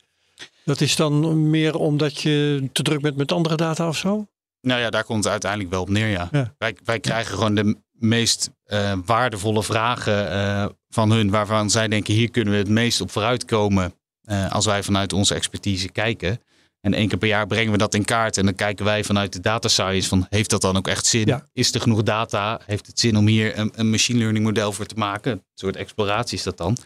[0.66, 4.28] dat is dan meer omdat je te druk bent met andere data of zo?
[4.62, 6.28] Nou ja, daar komt het uiteindelijk wel op neer, ja.
[6.32, 6.54] Ja.
[6.58, 12.14] Wij, wij krijgen gewoon de meest eh, waardevolle vragen eh, van hun, waarvan zij denken,
[12.14, 16.42] hier kunnen we het meest op vooruitkomen eh, als wij vanuit onze expertise kijken.
[16.82, 19.34] En één keer per jaar brengen we dat in kaart en dan kijken wij vanuit
[19.34, 21.26] de data science van, heeft dat dan ook echt zin?
[21.26, 21.46] Ja.
[21.54, 22.60] Is er genoeg data?
[22.66, 25.32] Heeft het zin om hier een, een machine learning model voor te maken?
[25.32, 26.78] Een soort exploratie is dat dan.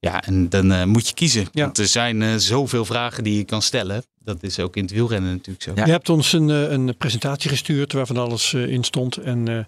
[0.00, 1.48] Ja, en dan eh, moet je kiezen.
[1.52, 1.64] Ja.
[1.64, 4.04] Want er zijn eh, zoveel vragen die je kan stellen.
[4.18, 5.72] Dat is ook in het wielrennen natuurlijk zo.
[5.74, 5.84] Ja.
[5.84, 9.16] Je hebt ons een, eh, een presentatie gestuurd waar van alles eh, in stond.
[9.16, 9.58] En eh,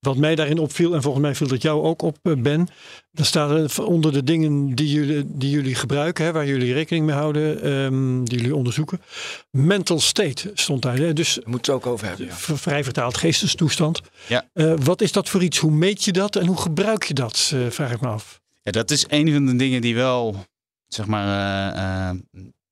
[0.00, 2.68] wat mij daarin opviel, en volgens mij viel dat jou ook op, Ben.
[3.12, 7.06] Daar staat er onder de dingen die jullie, die jullie gebruiken, hè, waar jullie rekening
[7.06, 9.00] mee houden, ehm, die jullie onderzoeken.
[9.50, 10.96] Mental state stond daar.
[10.96, 11.12] Hè?
[11.12, 12.26] Dus we het ook over hebben.
[12.26, 12.34] ja.
[12.56, 14.00] vrij vertaald geestestoestand.
[14.26, 14.48] Ja.
[14.52, 15.58] Eh, wat is dat voor iets?
[15.58, 17.50] Hoe meet je dat en hoe gebruik je dat?
[17.54, 18.39] eh, vraag ik me af.
[18.62, 20.46] Ja, dat is een van de dingen die wel,
[20.86, 21.26] zeg maar,
[21.72, 22.18] eh,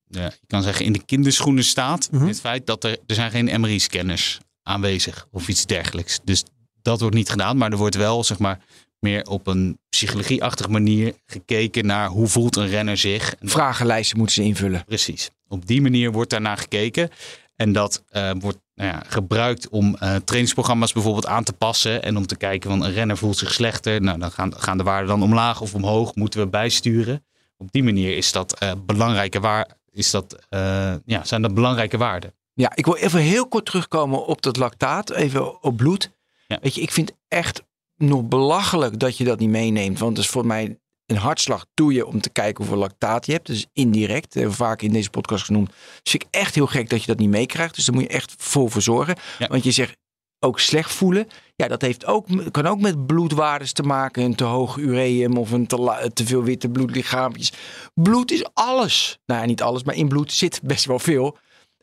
[0.04, 2.08] ja, je kan zeggen in de kinderschoenen staat.
[2.10, 2.26] Mhm.
[2.26, 6.20] Het feit dat er, er zijn geen MRI-scanners aanwezig of iets dergelijks.
[6.24, 6.44] Dus
[6.82, 8.60] dat wordt niet gedaan, maar er wordt wel, zeg maar,
[9.00, 13.34] meer op een psychologieachtige manier gekeken naar hoe voelt een renner zich.
[13.34, 14.84] En Vragenlijsten moeten ze invullen.
[14.84, 15.30] Precies.
[15.48, 17.10] Op die manier wordt daarnaar gekeken.
[17.56, 22.02] En dat eh, wordt nou ja, gebruikt om eh, trainingsprogramma's bijvoorbeeld aan te passen.
[22.02, 24.00] En om te kijken van een renner voelt zich slechter.
[24.00, 26.14] Nou, dan gaan, gaan de waarden dan omlaag of omhoog.
[26.14, 27.24] Moeten we bijsturen.
[27.56, 31.98] Op die manier is dat, eh, belangrijke waar, is dat, eh, ja, zijn dat belangrijke
[31.98, 32.34] waarden.
[32.54, 35.10] Ja, ik wil even heel kort terugkomen op dat lactaat.
[35.10, 36.10] Even op bloed.
[36.46, 36.58] Ja.
[36.62, 37.62] Weet je, ik vind echt
[37.96, 39.98] nog belachelijk dat je dat niet meeneemt.
[39.98, 43.32] Want het is voor mij een hartslag doe je om te kijken hoeveel lactaat je
[43.32, 43.46] hebt.
[43.46, 45.68] Dus indirect, we vaak in deze podcast genoemd.
[46.02, 47.74] Dus vind ik echt heel gek dat je dat niet meekrijgt.
[47.74, 49.16] Dus daar moet je echt voor voor zorgen.
[49.38, 49.46] Ja.
[49.46, 49.96] Want je zegt
[50.40, 51.26] ook slecht voelen.
[51.56, 54.22] Ja, dat heeft ook, kan ook met bloedwaardes te maken.
[54.22, 57.52] Een te hoog ureum of een te, te veel witte bloedlichaampjes.
[57.94, 59.18] Bloed is alles.
[59.26, 61.36] Nou ja, niet alles, maar in bloed zit best wel veel.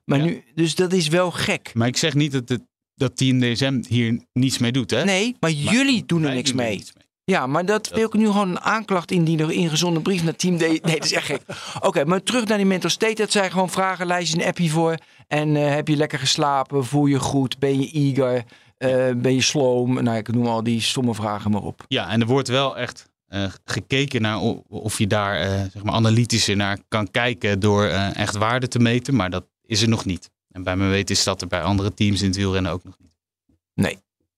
[0.06, 0.26] Maar Ja.
[0.26, 1.72] nu, dus dat is wel gek.
[1.74, 2.62] Maar ik zeg niet dat, het,
[2.96, 4.92] dat Team DSM hier niets mee doet.
[4.92, 5.04] Hè?
[5.04, 6.84] Nee, maar, jullie doen er niks mee.
[7.26, 9.46] Ja, maar dat wil ik nu gewoon een aanklacht indienen.
[9.46, 10.60] Een ingezonden brief naar Team D.
[10.60, 11.42] Nee, dat is echt gek.
[11.82, 13.14] Oké, maar terug naar die mental state.
[13.14, 14.98] Dat zijn gewoon vragenlijstjes, een appje voor.
[15.28, 16.86] En eh, heb je lekker geslapen?
[16.86, 17.60] Voel je goed?
[17.60, 18.44] Ben je eager?
[18.78, 20.04] Eh, ben je sloom?
[20.04, 21.86] Nou, ik noem al die stomme vragen maar op.
[21.88, 26.56] Ja, en er wordt wel echt eh, gekeken naar of je daar zeg maar analytischer
[26.56, 29.16] naar kan kijken door echt waarde te meten.
[29.16, 30.30] Maar dat is er nog niet.
[30.52, 32.96] En bij mijn weten is dat er bij andere teams in het wielrennen ook nog
[33.00, 33.16] niet.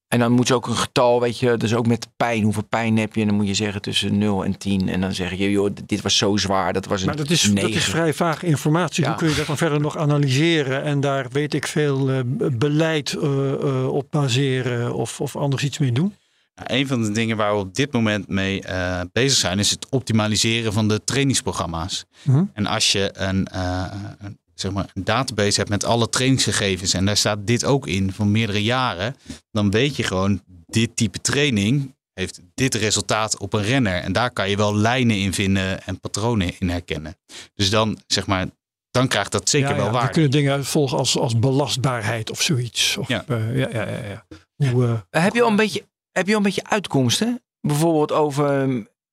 [0.07, 2.43] En dan moet je ook een getal, weet je, dus ook met pijn.
[2.43, 3.21] Hoeveel pijn heb je?
[3.21, 4.89] En dan moet je zeggen tussen 0 en 10.
[4.89, 6.73] En dan zeg je, joh, dit was zo zwaar.
[6.73, 7.71] Dat was een Maar dat is, dat 9.
[7.71, 9.03] is vrij vage informatie.
[9.03, 9.09] Ja.
[9.09, 12.19] Hoe kun je dat dan verder nog analyseren en daar weet ik veel eh,
[12.51, 16.13] beleid eh, eh, op baseren of, of anders iets mee doen?
[16.57, 19.71] Nou, een van de dingen waar we op dit moment mee eh, bezig zijn, is
[19.71, 22.05] het optimaliseren van de trainingsprogramma's.
[22.21, 22.43] Mhm.
[22.53, 23.85] En als je een, eh,
[24.19, 28.11] een, zeg maar een database hebt met alle trainingsgegevens en daar staat dit ook in
[28.13, 29.15] van meerdere jaren,
[29.51, 34.01] dan weet je gewoon, dit type training heeft dit resultaat op een renner.
[34.01, 37.17] En daar kan je wel lijnen in vinden en patronen in herkennen.
[37.53, 38.47] Dus dan, zeg maar,
[38.91, 40.07] dan krijgt dat zeker ja, wel ja, waarde.
[40.07, 42.97] We kunnen dingen uitvolgen als, als belastbaarheid of zoiets.
[42.97, 43.23] Of, Ja.
[43.27, 44.25] eh, ja, ja, ja, ja.
[44.71, 47.41] Hoe, eh, Heb je al een beetje, heb je al een beetje uitkomsten?
[47.61, 48.67] Bijvoorbeeld over,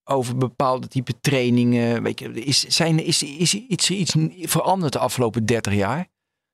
[0.04, 2.02] over bepaalde type trainingen.
[2.02, 6.06] Weet je, is, zijn, is, is iets, iets veranderd de afgelopen 30 jaar?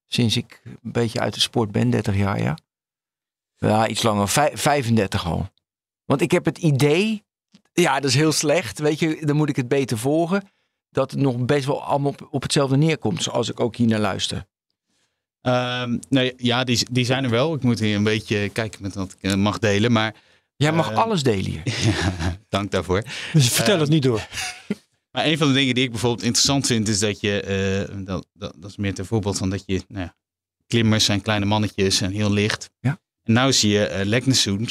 [0.06, 2.56] Sinds ik een beetje uit de sport ben, 30 jaar, ja.
[3.56, 5.48] Ja, iets langer, vij- 35 al.
[6.04, 7.24] Want ik heb het idee,
[7.72, 8.78] ja, dat is heel slecht.
[8.78, 10.48] Weet je, dan moet ik het beter volgen.
[10.90, 14.46] Dat het nog best wel allemaal op, hetzelfde neerkomt, zoals ik ook hier naar luister.
[16.08, 17.54] Nee, ja, die, die zijn er wel.
[17.54, 19.92] Ik moet hier een beetje kijken met wat ik eh, mag delen.
[19.92, 20.14] Maar
[20.60, 21.62] Jij mag Eh, alles delen hier.
[22.48, 23.02] dank daarvoor.
[23.32, 24.26] dus vertel Eh, het niet door.
[25.12, 28.26] Maar een van de dingen die ik bijvoorbeeld interessant vind, is dat je, eh, dat,
[28.32, 30.16] dat, dat is meer ten voorbeeld van dat je, nou ja,
[30.66, 32.70] klimmers zijn kleine mannetjes en heel licht.
[32.80, 33.00] Ja.
[33.22, 34.68] En nou zie je uh,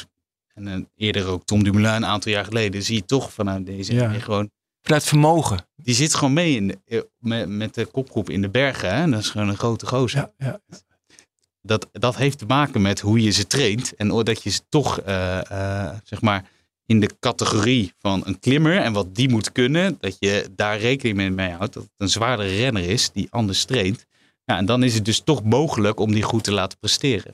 [0.54, 4.10] en eerder ook Tom Dumoulin een aantal jaar geleden, zie je toch vanuit deze Ja.
[4.14, 5.68] gewoon, Vanuit vermogen.
[5.76, 8.90] die zit gewoon mee in de, met, met de kopgroep in de bergen.
[8.90, 9.02] Hè?
[9.02, 10.20] En dat is gewoon een grote gozer.
[10.20, 10.60] Ja, ja.
[11.62, 13.96] Dat, dat heeft te maken met hoe je ze traint.
[13.96, 16.50] En dat je ze toch, eh, eh, zeg maar,
[16.86, 21.36] in de categorie van een klimmer en wat die moet kunnen, dat je daar rekening
[21.36, 21.74] mee, houdt.
[21.74, 24.06] Dat het een zwaardere renner is die anders traint.
[24.46, 27.34] Ja, en dan is het dus toch mogelijk om die goed te laten presteren.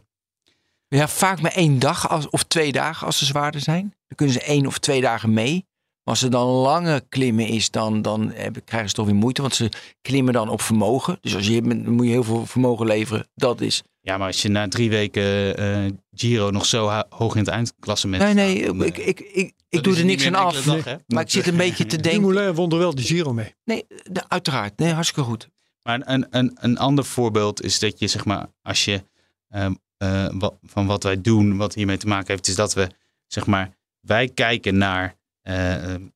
[0.88, 3.82] Ja, vaak maar één dag of twee dagen als ze zwaarder zijn.
[4.08, 5.66] Dan kunnen ze één of twee dagen mee.
[6.06, 8.34] Maar als het dan lange klimmen is, dan, dan
[8.66, 9.42] krijgen ze toch weer moeite.
[9.42, 9.70] Want ze
[10.02, 11.18] klimmen dan op vermogen.
[11.22, 13.28] Dus als je dan moet je heel veel vermogen leveren.
[13.36, 13.84] Dat is.
[14.02, 18.24] Ja, maar als je na drie weken eh, Giro nog zo hoog in het eindklassement
[18.24, 20.62] Nee, nee, staat, dan, ik, eh, ik, ik, ik doe er niks aan af.
[20.64, 20.84] dag?
[21.08, 22.22] Maar ik zit een beetje te denken.
[22.22, 23.54] Dumoulin won er wel de Giro mee.
[23.64, 24.78] Nee, de- uiteraard.
[24.80, 25.50] Nee, hartstikke goed.
[25.84, 29.04] Maar een, een, een ander voorbeeld is dat je, zeg maar, als je
[29.50, 32.90] ehm, eh, wat, van wat wij doen, wat hiermee te maken heeft, is dat we,
[33.28, 35.16] zeg maar, wij kijken naar,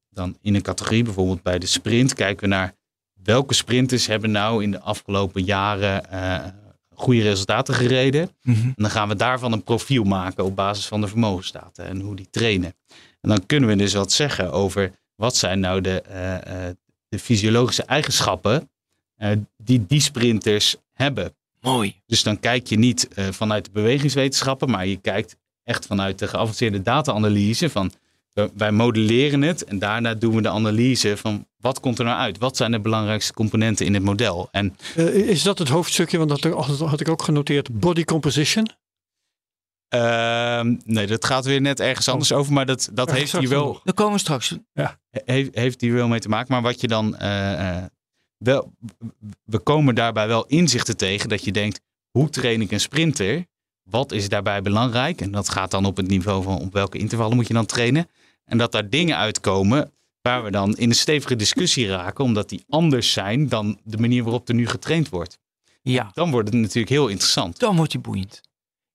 [0.10, 2.74] dan in een categorie, bijvoorbeeld bij de sprint, kijken we naar
[3.24, 6.46] welke sprinters hebben nou in de afgelopen jaren eh,
[6.96, 8.30] goede resultaten gereden.
[8.42, 8.62] Mhm.
[8.62, 12.16] En dan gaan we daarvan een profiel maken op basis van de vermogenstaten en hoe
[12.16, 12.76] die trainen.
[13.22, 16.76] En dan kunnen we dus wat zeggen over wat zijn nou de, eh, eh,
[17.10, 18.70] de fysiologische eigenschappen
[19.16, 21.36] eh, die die sprinters hebben.
[21.62, 22.02] Mooi.
[22.06, 26.28] Dus dan kijk je niet eh, vanuit de bewegingswetenschappen, maar je kijkt echt vanuit de
[26.28, 27.92] geavanceerde data-analyse van
[28.54, 32.38] wij modelleren het en daarna doen we de analyse van wat komt er nou uit?
[32.38, 34.48] Wat zijn de belangrijkste componenten in het model?
[34.52, 36.18] En Eh, is dat het hoofdstukje?
[36.18, 36.44] Want dat
[36.80, 37.80] had, ik ook genoteerd.
[37.80, 38.68] Body composition.
[39.88, 43.50] ehm, nee, dat gaat weer net ergens anders over, maar dat, dat Ja, heeft hier
[43.50, 43.82] wel.
[43.84, 44.56] Dan komen we straks.
[45.10, 46.52] heeft, heeft hier wel mee te maken.
[46.54, 47.84] Maar wat je dan eh, eh,
[48.38, 48.72] wel,
[49.44, 53.46] we komen daarbij wel inzichten tegen dat je denkt, hoe train ik een sprinter?
[53.90, 55.22] Wat is daarbij belangrijk?
[55.22, 58.08] En dat gaat dan op het niveau van op welke intervallen moet je dan trainen?
[58.50, 59.92] En dat daar dingen uitkomen
[60.22, 64.24] waar we dan in een stevige discussie raken, omdat die anders zijn dan de manier
[64.24, 65.40] waarop er nu getraind wordt.
[65.82, 67.60] Ja, Dan wordt het natuurlijk heel interessant.
[67.60, 68.42] dan wordt hij boeiend.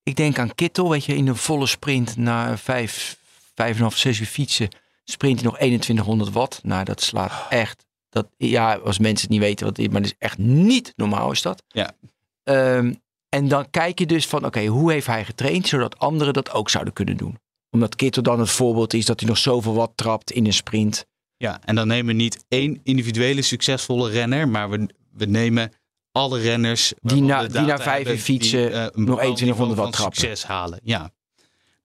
[0.02, 3.18] Ik denk aan Kittel, weet je, in een volle sprint na vijf,
[3.54, 4.68] vijf en half, zes uur fietsen.
[5.04, 6.60] Sprint hij nog 2100 watt.
[6.62, 7.86] Nou, dat slaat echt.
[8.08, 11.30] Dat, ja, als mensen het niet weten wat is, maar dat is echt niet normaal,
[11.30, 11.62] is dat.
[11.68, 11.94] Ja.
[12.42, 12.94] Ehm,
[13.28, 16.70] en dan kijk je dus van, oké, hoe heeft hij getraind, zodat anderen dat ook
[16.70, 17.38] zouden kunnen doen.
[17.74, 21.06] Omdat Kittel dan het voorbeeld is dat hij nog zoveel watt trapt in een sprint.
[21.36, 25.72] Ja, en dan nemen we niet één individuele succesvolle renner, maar we, we nemen
[26.12, 29.36] alle renners waarvan na- die na data vijf hebben fietsen die, eh, een nog bepaald
[29.36, 30.20] 2100 niveau watt van trappen.
[30.20, 30.80] succes halen.
[30.82, 30.98] Ja.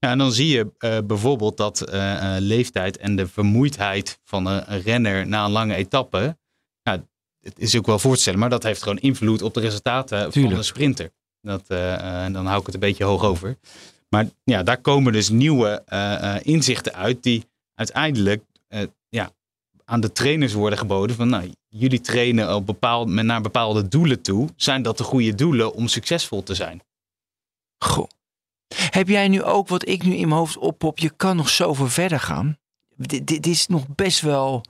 [0.00, 4.46] Nou, en dan zie je eh, bijvoorbeeld dat eh, eh, leeftijd en de vermoeidheid van
[4.46, 6.38] een, een renner na een lange etappe,
[6.82, 7.04] ja,
[7.40, 10.32] het is ook wel voor te stellen, maar dat heeft gewoon invloed op de resultaten
[10.32, 11.10] van een sprinter.
[11.42, 13.58] Dat, eh, eh, en dan hou ik het een beetje hoog over.
[14.10, 17.44] Maar ja, daar komen dus nieuwe eh, eh, inzichten uit die
[17.74, 19.30] uiteindelijk eh, ja,
[19.84, 24.22] aan de trainers worden geboden van nou, jullie trainen op bepaald, met naar bepaalde doelen
[24.22, 24.48] toe.
[24.56, 26.82] Zijn dat de goede doelen om succesvol te zijn?
[27.78, 28.08] Goh.
[28.74, 30.98] Heb jij nu ook wat ik nu in mijn hoofd oppop?
[30.98, 32.58] Je kan nog zoveel verder gaan.
[32.96, 34.64] Dit, dit is nog best wel.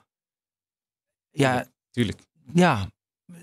[1.30, 2.18] Ja, Tuurlijk.
[2.54, 2.90] ja.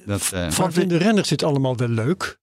[0.06, 2.40] Dat, eh, Maar Van vinden renners dit allemaal wel leuk?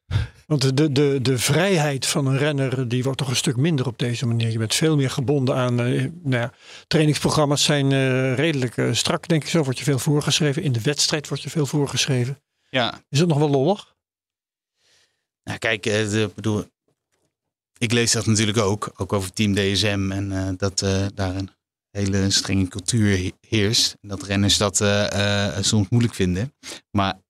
[0.46, 3.98] Want de, de, de, vrijheid van een renner die wordt toch een stuk minder op
[3.98, 4.50] deze manier.
[4.50, 5.80] Je bent veel meer gebonden aan.
[5.80, 5.86] eh,
[6.22, 6.52] nou ja,
[6.86, 9.62] trainingsprogramma's zijn eh, redelijk eh, strak, denk ik zo.
[9.62, 10.62] Wordt je veel voorgeschreven.
[10.62, 12.42] In de wedstrijd wordt je veel voorgeschreven.
[12.68, 13.94] ja, Is het nog wel lollig?
[15.44, 16.64] nou, kijk, de, bedoel,
[17.78, 20.78] ik lees dat natuurlijk ook, ook over Team DSM en dat
[21.14, 21.50] daar een
[21.90, 23.96] hele strenge cultuur he- heerst.
[24.00, 24.76] En dat renners dat
[25.60, 26.54] soms moeilijk vinden.
[26.90, 27.22] Maar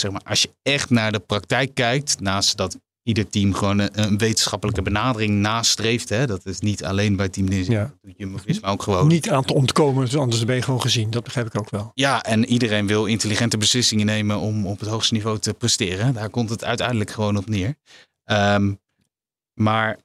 [0.00, 3.90] zeg maar, als je echt naar de praktijk kijkt, naast dat ieder team gewoon een,
[4.02, 7.82] een wetenschappelijke benadering nastreeft, hè, dat is niet alleen bij Team DSM, Ja.
[7.84, 9.06] dat doet Jumbo-Visma ook gewoon.
[9.16, 11.10] Niet aan te ontkomen, dus anders ben je gewoon gezien.
[11.10, 11.90] Dat begrijp ik ook wel.
[11.94, 16.14] Ja, en iedereen wil intelligente beslissingen nemen om op het hoogste niveau te presteren.
[16.14, 17.74] Daar komt het uiteindelijk gewoon op neer.
[18.24, 18.72] Ehm,
[19.54, 19.98] maar,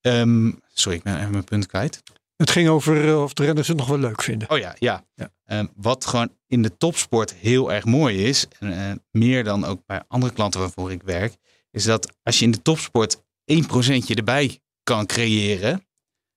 [0.00, 2.02] ehm, sorry, ik ben even mijn punt kwijt.
[2.40, 4.50] Het ging over eh, of de renners het nog wel leuk vinden.
[4.50, 5.04] Oh ja, ja.
[5.14, 5.30] Ja.
[5.44, 9.86] Ehm, wat gewoon in de topsport heel erg mooi is, en eh, meer dan ook
[9.86, 11.36] bij andere klanten waarvoor ik werk,
[11.70, 15.86] is dat als je in de topsport 1% erbij kan creëren,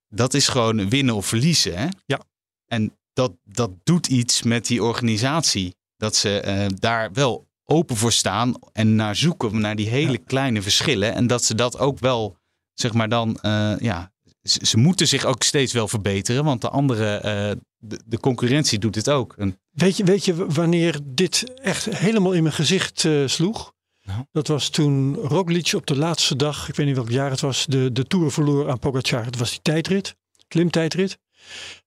[0.09, 1.77] dat is gewoon winnen of verliezen.
[1.77, 1.87] Hè?
[2.05, 2.19] Ja.
[2.65, 5.75] En dat, dat doet iets met die organisatie.
[5.97, 10.61] Dat ze eh, daar wel open voor staan en naar zoeken naar die hele kleine
[10.61, 11.13] verschillen.
[11.13, 12.37] En dat ze dat ook wel,
[12.73, 13.37] zeg maar dan,
[13.79, 14.12] ja,
[14.43, 16.43] ze, ze moeten zich ook steeds wel verbeteren.
[16.43, 19.33] Want de andere, eh, de, de concurrentie doet het ook.
[19.37, 23.73] En, Weet je, weet je wanneer dit echt helemaal in mijn gezicht eh, sloeg?
[24.03, 24.25] Nou.
[24.31, 27.65] Dat was toen Roglic op de laatste dag, ik weet niet welk jaar het was,
[27.65, 29.23] de, de Tour verloor aan Pogacar.
[29.23, 30.15] Dat was die tijdrit,
[30.47, 31.17] klimtijdrit.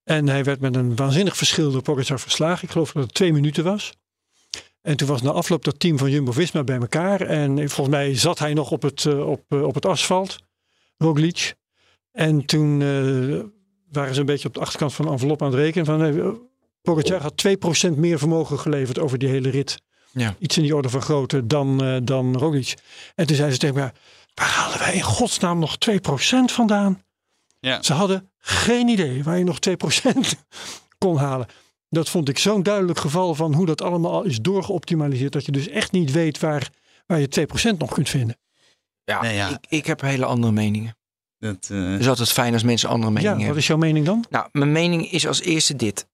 [0.03, 2.63] En hij werd met een waanzinnig verschil door Pogacar verslagen.
[2.63, 3.93] Ik geloof dat het twee minuten was.
[4.81, 7.21] En toen was na afloop dat team van Jumbo-Visma bij elkaar.
[7.21, 10.37] En volgens mij zat hij nog op het, eh, op, op het asfalt,
[10.97, 11.55] Roglic.
[12.17, 13.39] En toen eh,
[13.91, 15.85] waren ze een beetje op de achterkant van de envelop aan het rekenen.
[15.85, 16.39] Van,
[16.81, 17.43] Pogacar had
[17.87, 19.81] 2% meer vermogen geleverd over die hele rit.
[20.11, 20.35] Ja.
[20.39, 22.73] Iets in die orde van grootte dan, eh dan Roglic.
[23.15, 23.91] En toen zeiden ze tegen me,
[24.33, 25.95] waar halen wij in godsnaam nog 2%
[26.45, 27.03] vandaan?
[27.59, 27.81] Ja.
[27.81, 29.71] Ze hadden geen idee waar je nog 2%
[30.97, 31.47] kon halen.
[31.89, 35.33] Dat vond ik zo'n duidelijk geval van hoe dat allemaal is doorgeoptimaliseerd.
[35.33, 36.69] Dat je dus echt niet weet waar,
[37.05, 38.37] waar je 2% nog kunt vinden.
[39.03, 39.49] Ja, Nee, ja.
[39.49, 40.95] Ik, ik heb hele andere meningen.
[41.39, 43.61] Dat, eh, Het is altijd fijn als mensen andere meningen Ja, wat hebben.
[43.61, 44.25] is jouw mening dan?
[44.29, 46.07] Nou, mijn mening is als eerste dit.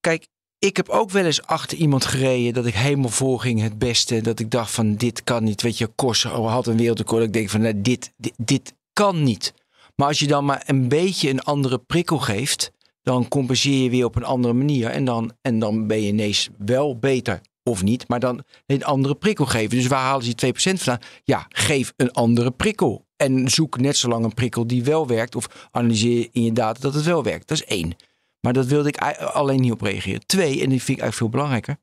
[0.00, 3.78] Kijk, ik heb ook wel eens achter iemand gereden dat ik helemaal voor ging het
[3.78, 4.20] beste.
[4.20, 5.62] Dat ik dacht van dit kan niet.
[5.62, 7.24] Weet je, Kors had een wereldrecord.
[7.24, 9.54] Ik denk van nou, dit, dit, dit kan niet.
[9.96, 14.04] Maar als je dan maar een beetje een andere prikkel geeft, dan compenseer je weer
[14.04, 14.88] op een andere manier.
[14.90, 17.40] En dan, en dan ben je ineens wel beter.
[17.64, 19.70] Of niet, maar dan een andere prikkel geven.
[19.76, 21.08] Dus waar halen ze die 2% vandaan?
[21.24, 23.06] Ja, geef een andere prikkel.
[23.22, 25.36] En zoek net zo lang een prikkel die wel werkt.
[25.36, 27.48] Of analyseer in je data dat het wel werkt.
[27.48, 27.96] Dat is één.
[28.40, 30.26] Maar dat wilde ik alleen niet op reageren.
[30.26, 31.76] Twee, en die vind ik eigenlijk veel belangrijker.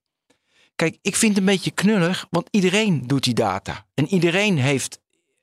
[0.75, 3.85] Kijk, ik vind het een beetje knullig, want iedereen doet die data.
[3.93, 4.99] En iedereen heeft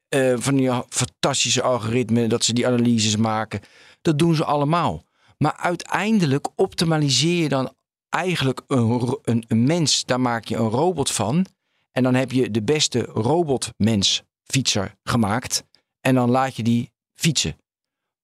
[0.08, 3.60] eh, van die fantastische algoritmen dat ze die analyses maken.
[4.02, 5.04] Dat doen ze allemaal.
[5.38, 7.72] Maar uiteindelijk optimaliseer je dan
[8.08, 10.04] eigenlijk een, een, een mens.
[10.04, 11.46] Daar maak je een robot van.
[11.92, 15.64] En dan heb je de beste robotmens fietser gemaakt.
[16.06, 17.56] En dan laat je die fietsen.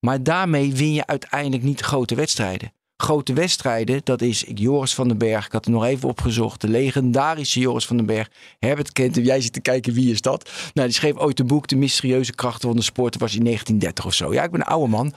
[0.00, 2.72] Maar daarmee win je uiteindelijk niet grote wedstrijden.
[2.96, 5.46] Grote wedstrijden, dat is ik, Joris van den Berg.
[5.46, 6.60] Ik had het nog even opgezocht.
[6.60, 8.30] De legendarische Joris van den Berg.
[8.58, 9.24] Herbert kent hem.
[9.24, 10.50] Jij zit te kijken, wie is dat?
[10.74, 13.12] Nou, die schreef ooit een boek, De mysterieuze krachten van de sport.
[13.12, 14.32] Dat was in 1930 of zo.
[14.32, 15.14] Ja, ik ben een oude man.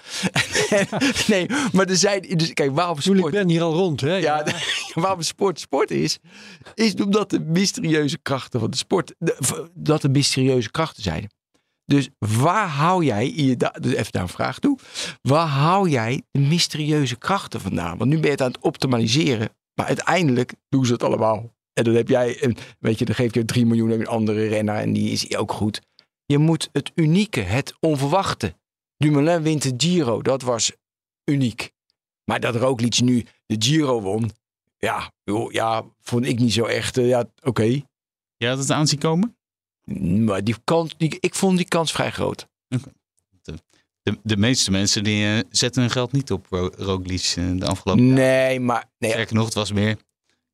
[1.27, 2.21] nee, maar er zijn...
[2.21, 3.33] Dus, kijk, waarom Toen ik sport...
[3.33, 4.01] ben hier al rond.
[4.01, 4.15] Hè?
[4.27, 4.45] Ja,
[4.93, 6.19] waarom sport sport is,
[6.73, 9.13] is omdat de mysterieuze krachten van de sport,
[9.73, 11.29] dat de mysterieuze krachten zijn.
[11.85, 14.77] Dus waar hou jij, dus even naar een vraag toe,
[15.21, 17.97] waar hou jij de mysterieuze krachten vandaan?
[17.97, 21.53] Want nu ben je het aan het optimaliseren, maar uiteindelijk doen ze het allemaal.
[21.73, 24.75] En dan heb jij, weet je, dan geef je 3 miljoen aan een andere renner
[24.75, 25.81] en die is ook goed.
[26.25, 28.55] Je moet het unieke, het onverwachte.
[28.97, 30.71] Dumoulin wint de Giro, dat was
[31.25, 31.71] uniek.
[32.23, 34.31] Maar dat Roglic nu de Giro won,
[34.77, 35.11] ja,
[35.49, 36.97] ja vond ik niet zo echt.
[36.97, 37.81] eh, ja, oké.
[38.37, 39.37] jij had het aanzien komen?
[40.25, 42.47] Maar die kans, die, ik vond die kans vrij groot.
[44.03, 47.65] De, de meeste mensen die eh, zetten hun geld niet op Ro Roglic eh, de
[47.65, 48.85] afgelopen Nee, maar...
[48.97, 49.97] Nee, Sterker nog, het was meer...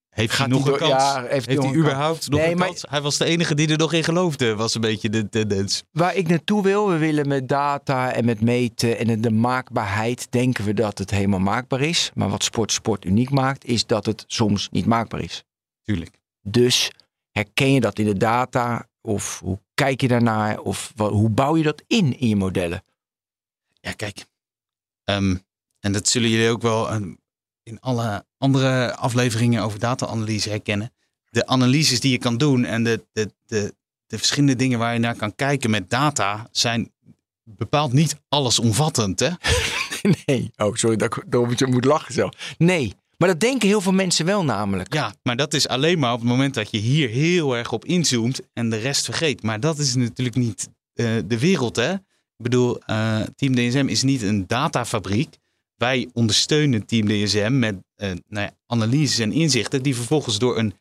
[0.09, 0.91] Heeft Gaat hij nog een kans?
[0.91, 2.85] ja, heeft hij heeft überhaupt nog Nee, een maar- kans?
[2.89, 5.83] Hij was de enige die er nog in geloofde, was een beetje de tendens.
[5.91, 10.65] waar ik naartoe wil, we willen met data en met meten en de maakbaarheid denken
[10.65, 12.11] we dat het helemaal maakbaar is.
[12.13, 15.43] Maar wat sport sport uniek maakt, is dat het soms niet maakbaar is.
[15.83, 16.15] Tuurlijk.
[16.41, 16.91] Dus
[17.31, 18.87] herken je dat in de data?
[19.01, 20.59] Of hoe kijk je daarnaar?
[20.59, 22.83] Of wa- hoe bouw je dat in in je modellen?
[23.81, 24.25] Ja, kijk.
[25.03, 25.35] Ehm,
[25.79, 27.13] en dat zullen jullie ook wel ehm,
[27.63, 30.91] in alle andere afleveringen over data-analyse herkennen.
[31.29, 33.75] De analyses die je kan doen en de, de, de,
[34.07, 36.91] de verschillende dingen waar je naar kan kijken met data zijn
[37.43, 39.19] bepaald niet allesomvattend.
[39.19, 39.29] Hè?
[40.25, 40.51] Nee.
[40.57, 42.29] Oh, sorry dat ik daarom je moet lachen zo.
[42.57, 42.95] Nee.
[43.21, 44.93] Maar dat denken heel veel mensen wel namelijk.
[44.93, 47.85] Ja, maar dat is alleen maar op het moment dat je hier heel erg op
[47.85, 49.43] inzoomt en de rest vergeet.
[49.43, 51.93] Maar dat is natuurlijk niet eh, de wereld, hè?
[51.93, 55.37] Ik bedoel, eh, Team DSM is niet een datafabriek.
[55.75, 60.73] Wij ondersteunen Team DSM met eh, nou ja, analyses en inzichten die vervolgens door een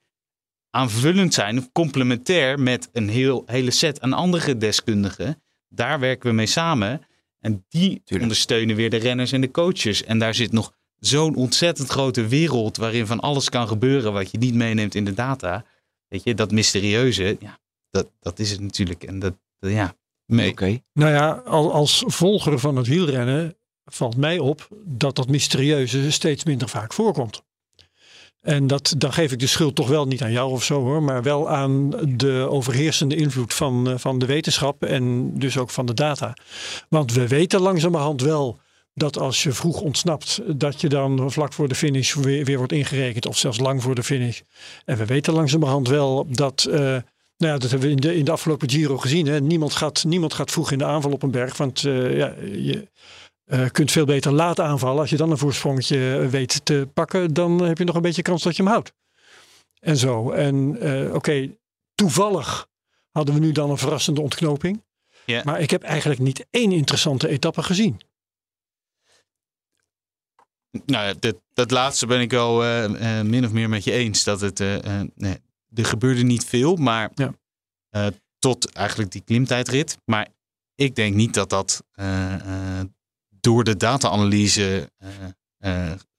[0.71, 5.43] aanvullend zijn of complementair met een heel, hele set aan andere deskundigen.
[5.69, 7.01] Daar werken we mee samen.
[7.41, 10.05] En die ondersteunen weer de renners en de coaches.
[10.05, 14.39] En daar zit nog zo'n ontzettend grote wereld waarin van alles kan gebeuren wat je
[14.39, 15.65] niet meeneemt in de data.
[16.09, 17.59] Weet je, dat mysterieuze, ja,
[17.91, 19.03] dat, dat is het natuurlijk.
[19.05, 19.95] En dat, dat- ja,
[20.27, 20.51] mee.
[20.51, 20.79] Oké.
[20.93, 26.45] Nou ja, al, als volger van het wielrennen valt mij op dat dat mysterieuze steeds
[26.45, 27.43] minder vaak voorkomt.
[28.41, 31.03] En dat, dan geef ik de schuld toch wel niet aan jou of zo hoor,
[31.03, 35.87] maar wel aan de overheersende invloed van, eh, van de wetenschap en dus ook van
[35.87, 36.37] de data.
[36.89, 38.61] Want we weten langzamerhand wel
[38.95, 42.73] dat als je vroeg ontsnapt, dat je dan vlak voor de finish weer, weer wordt
[42.73, 44.41] ingerekend of zelfs lang voor de finish.
[44.85, 47.03] En we weten langzamerhand wel dat, eh, nou
[47.37, 49.27] ja, dat hebben we in de, in de afgelopen Giro gezien.
[49.27, 49.41] Hè?
[49.41, 52.89] Niemand, gaat, niemand gaat vroeg in de aanval op een berg, want eh, ja, je
[53.45, 55.01] eh, kunt veel beter laat aanvallen.
[55.01, 58.43] Als je dan een voorsprongetje weet te pakken, dan heb je nog een beetje kans
[58.43, 58.93] dat je hem houdt.
[59.81, 60.31] En zo.
[60.31, 60.79] En
[61.15, 61.51] oké,
[61.95, 62.69] toevallig
[63.11, 64.83] hadden we nu dan een verrassende ontknoping.
[65.45, 68.01] Maar ik heb eigenlijk niet één interessante etappe gezien.
[70.87, 74.25] Nou, dat, dat laatste ben ik wel eh, eh, min of meer met je eens.
[74.25, 75.39] Dat het, eh, nee,
[75.75, 77.35] er gebeurde niet veel, maar Ja.
[78.39, 79.97] tot eigenlijk die klimtijdrit.
[80.05, 80.29] Maar
[80.75, 81.85] ik denk niet dat dat
[83.41, 84.91] door de data-analyse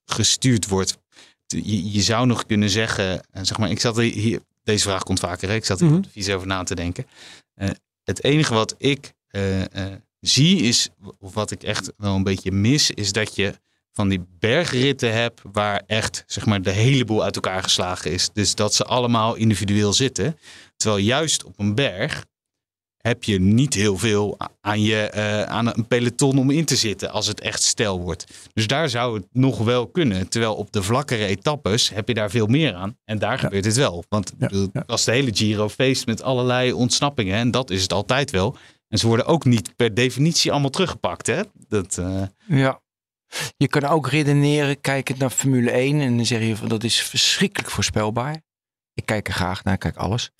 [0.05, 0.97] gestuurd wordt.
[1.45, 5.49] Je, je zou nog kunnen zeggen, zeg maar, ik zat hier, deze vraag komt vaker,
[5.49, 5.55] hè?
[5.55, 7.05] ik zat hier op de visie over na te denken.
[8.03, 9.13] Het enige wat ik
[10.19, 10.89] zie is,
[11.19, 13.53] of wat ik echt wel een beetje mis, is dat je
[13.93, 18.29] van die bergritten hebt waar echt zeg maar, de hele boel uit elkaar geslagen is.
[18.33, 20.37] Dus dat ze allemaal individueel zitten.
[20.77, 22.25] Terwijl juist op een berg
[22.97, 27.11] heb je niet heel veel aan, je, eh, aan een peloton om in te zitten
[27.11, 28.25] als het echt stijl wordt.
[28.53, 30.29] Dus daar zou het nog wel kunnen.
[30.29, 32.97] Terwijl op de vlakkere etappes heb je daar veel meer aan.
[33.05, 34.03] En daar gebeurt het wel.
[34.09, 34.83] Want Ja, bedoel, ja.
[34.87, 37.37] als de hele Giro feest met allerlei ontsnappingen.
[37.37, 38.55] En dat is het altijd wel.
[38.87, 41.27] En ze worden ook niet per definitie allemaal teruggepakt.
[41.27, 41.41] Hè?
[41.67, 42.81] Dat, eh, Ja.
[43.57, 46.01] Je kan ook redeneren, kijkend naar Formule 1.
[46.01, 48.41] En dan zeg je van dat is verschrikkelijk voorspelbaar.
[48.93, 50.32] Ik kijk er graag naar, kijk alles.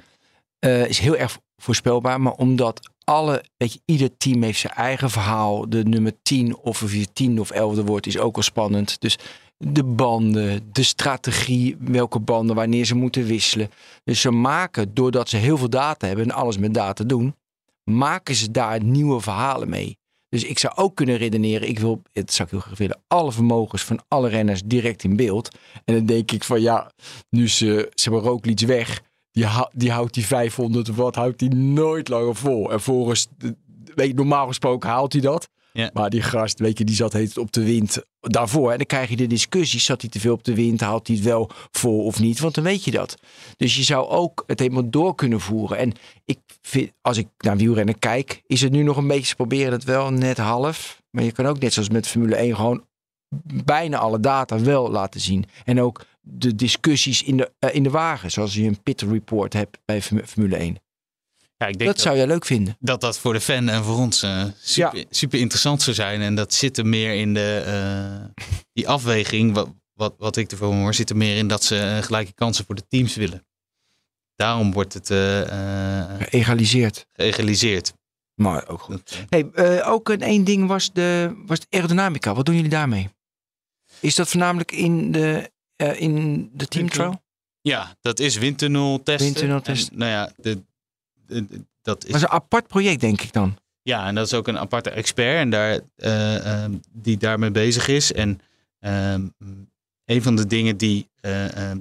[0.60, 2.22] Eh, is heel erg voorspelbaar.
[2.22, 5.70] Maar omdat alle, weet je, ieder team heeft zijn eigen verhaal.
[5.70, 9.02] De nummer 10 of of je tiende of elfde wordt is ook al spannend.
[9.02, 9.18] Dus
[9.58, 13.72] de banden, de strategie, welke banden, wanneer ze moeten wisselen.
[14.04, 17.36] Dus ze maken, doordat ze heel veel data hebben en alles met data doen,
[17.84, 19.98] maken ze daar nieuwe verhalen mee.
[20.32, 23.32] Dus ik zou ook kunnen redeneren, ik wil, het zou ik heel graag willen, alle
[23.32, 25.58] vermogens van alle renners direct in beeld.
[25.86, 26.92] En dan denk ik van ja,
[27.30, 29.02] nu ze, ze hebben Roglic weg,
[29.32, 32.72] die, die houdt die 500 of wat, houdt die nooit langer vol.
[32.72, 33.28] En volgens,
[33.96, 35.50] weet je, normaal gesproken haalt hij dat.
[35.74, 35.90] Ja.
[35.94, 38.72] Maar die gast, weet je, die zat heet op de wind daarvoor.
[38.72, 41.16] En dan krijg je de discussie, zat hij te veel op de wind, haalt hij
[41.16, 42.40] het wel vol of niet?
[42.40, 43.16] Want dan weet je dat.
[43.58, 45.78] Dus je zou ook het helemaal door kunnen voeren.
[45.78, 45.94] En
[46.26, 49.72] ik vind, als ik naar wielrennen kijk, is het nu nog een beetje, ze proberen
[49.72, 51.02] het wel net half.
[51.10, 52.86] Maar je kan ook net zoals met Formule 1 gewoon
[53.66, 55.46] bijna alle data wel laten zien.
[55.66, 59.54] En ook de discussies in de, eh, in de wagen, zoals je een pit report
[59.54, 60.78] hebt bij Formu- Formule 1.
[61.58, 62.76] ja, ik denk Dat zou jij leuk vinden.
[62.80, 66.22] dat dat voor de fan en voor ons eh, super, super interessant zou zijn.
[66.22, 68.44] En dat zit er meer in de eh,
[68.74, 72.34] die afweging, wat, wat, wat ik ervan hoor, zit er meer in dat ze gelijke
[72.34, 73.46] kansen voor de teams willen.
[74.36, 75.42] Daarom wordt het eh,
[76.12, 77.06] eh, Geëgaliseerd.
[77.14, 77.94] geëgaliseerd.
[78.36, 79.10] Maar ook goed.
[79.10, 82.34] Dat, eh, Hey, eh, ook een één ding was de, was de aerodynamica.
[82.34, 83.10] Wat doen jullie daarmee?
[84.00, 87.22] Is dat voornamelijk in de, eh, in de team trial?
[87.62, 89.26] ja, dat is windtunnel testen.
[89.26, 89.92] Windtunnel testen.
[89.94, 90.62] En, nou ja, de,
[91.26, 93.58] de- de- dat is Dat is een apart project, denk ik dan.
[93.82, 97.88] Ja, en dat is ook een aparte expert en daar, eh, ehm, die daarmee bezig
[97.88, 98.12] is.
[98.14, 98.40] En
[98.80, 99.28] ehm,
[100.06, 101.72] een van de dingen die eh,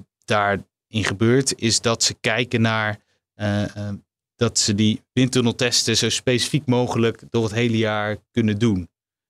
[0.90, 3.00] daarin gebeurt, is dat ze kijken naar
[3.34, 3.96] eh, ehm,
[4.36, 8.88] dat ze die windtunneltesten zo specifiek mogelijk door het hele jaar kunnen doen.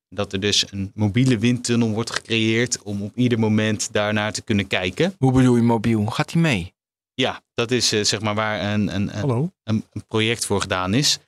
[0.09, 4.67] Dat er dus een mobiele windtunnel wordt gecreëerd om op ieder moment daarnaar te kunnen
[4.67, 5.15] kijken.
[5.19, 6.07] Hoe bedoel je mobiel?
[6.07, 6.75] Gaat hij mee?
[7.15, 9.19] Ja, dat is eh, zeg maar waar een, een,
[9.65, 11.19] een, een project voor gedaan is.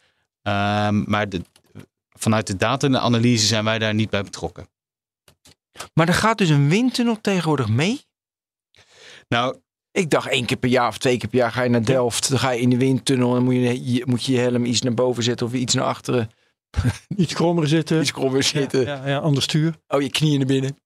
[0.43, 1.43] Ehm, maar de,
[2.09, 4.69] vanuit de data-analyse zijn wij daar niet bij betrokken.
[5.95, 8.01] Maar er gaat dus een windtunnel tegenwoordig mee?
[9.29, 9.57] Nou,
[9.93, 12.29] Ik dacht één keer per jaar of twee keer per jaar ga je naar Delft.
[12.29, 14.65] Dan ga je in de windtunnel en dan moet je je, moet je, je helm
[14.65, 16.31] iets naar boven zetten of iets naar achteren.
[17.17, 18.01] Iets krommer zitten.
[18.01, 18.81] Iets krommer zitten.
[18.81, 19.75] Ja, ja, ja, ander stuur.
[19.89, 20.77] Oh, je knieën naar binnen.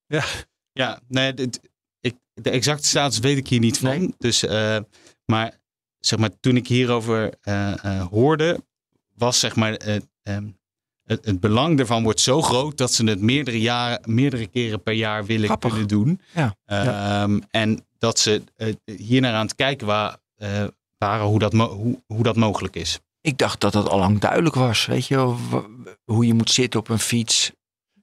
[0.72, 1.60] ja, nee, dit-
[2.00, 3.98] ik, de exacte status weet ik hier niet van.
[3.98, 4.14] Nee.
[4.18, 4.78] Dus, eh,
[5.24, 5.58] maar
[5.98, 8.60] zeg maar, toen ik hierover eh, eh, hoorde,
[9.14, 10.48] was zeg maar, eh, ehm,
[11.06, 14.92] het, het belang ervan wordt zo groot dat ze het meerdere, jaren, meerdere keren per
[14.94, 15.70] jaar willen Grappig.
[15.70, 16.20] kunnen doen.
[16.34, 16.54] Ja.
[16.64, 20.64] Ehm, En dat ze eh, hier naar aan het kijken wa- eh,
[20.98, 22.98] waren hoe dat, mo- hoe, hoe dat mogelijk is.
[23.20, 24.86] Ik dacht dat dat al lang duidelijk was.
[24.86, 25.34] Weet je
[26.04, 27.52] hoe je moet zitten op een fiets.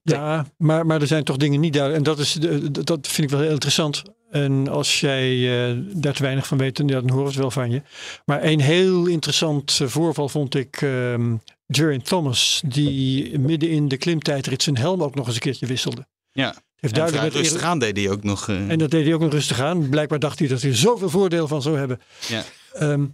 [0.01, 2.05] Ja, maar, maar er zijn toch dingen niet duidelijk.
[2.05, 2.33] En dat, is,
[2.71, 4.03] dat vind ik wel heel interessant.
[4.31, 5.31] En als jij
[5.71, 7.81] eh, daar te weinig van weet, dan, ja, dan horen we het wel van je.
[8.25, 11.35] Maar een heel interessant voorval vond ik ehm
[11.75, 12.61] Geraint Thomas.
[12.65, 16.07] Die midden in de klimtijdrit zijn helm ook nog eens een keertje wisselde.
[16.31, 16.45] Ja.
[16.45, 18.49] Heeft En vrij duidelijk rustig aan deed hij ook nog.
[18.49, 19.89] eh, En dat deed hij ook nog rustig aan.
[19.89, 22.01] Blijkbaar dacht hij dat hij er zoveel voordeel van zou hebben.
[22.27, 22.43] Ja.
[22.73, 23.05] Ehm,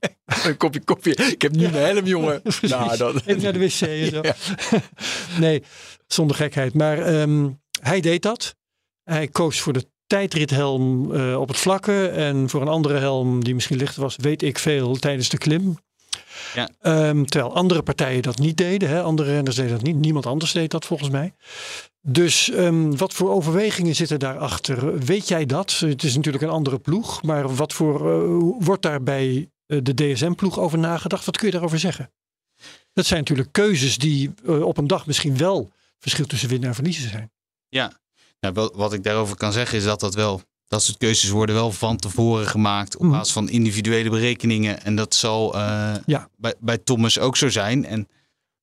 [0.44, 1.14] Een kopje koffie.
[1.32, 2.42] Ik heb nu een helm, jongen.
[2.60, 3.14] Nou, dat...
[3.26, 4.20] Even naar de wc en zo.
[4.22, 4.34] Ja.
[5.40, 5.62] nee,
[6.06, 6.74] zonder gekheid.
[6.74, 7.48] Maar ehm,
[7.80, 8.54] hij deed dat.
[9.04, 12.06] Hij koos voor de tijdrithelm eh, op het vlakke.
[12.08, 15.76] En voor een andere helm die misschien lichter was, weet ik veel, tijdens de klim.
[16.54, 16.68] Ja.
[16.80, 18.88] Ehm, terwijl andere partijen dat niet deden.
[18.88, 19.02] Hè?
[19.02, 19.96] Andere renners deden dat niet.
[19.96, 21.34] Niemand anders deed dat volgens mij.
[22.00, 24.98] Dus ehm, wat voor overwegingen zitten daarachter?
[24.98, 25.78] Weet jij dat?
[25.78, 27.22] Het is natuurlijk een andere ploeg.
[27.22, 31.24] Maar wat voor, eh, wordt daar bij eh, de DSM-ploeg over nagedacht?
[31.24, 32.12] Wat kun je daarover zeggen?
[32.92, 36.74] Dat zijn natuurlijk keuzes die eh, op een dag misschien wel verschil tussen winnen en
[36.74, 37.32] verliezen zijn.
[38.40, 40.42] Nou, wel- wat ik daarover kan zeggen is dat dat wel.
[40.74, 43.10] Dat soort keuzes worden wel van tevoren gemaakt op Mhm.
[43.12, 44.82] basis van individuele berekeningen.
[44.82, 46.28] En dat zal eh, Ja.
[46.36, 47.84] bij, bij, Thomas ook zo zijn.
[47.84, 48.08] En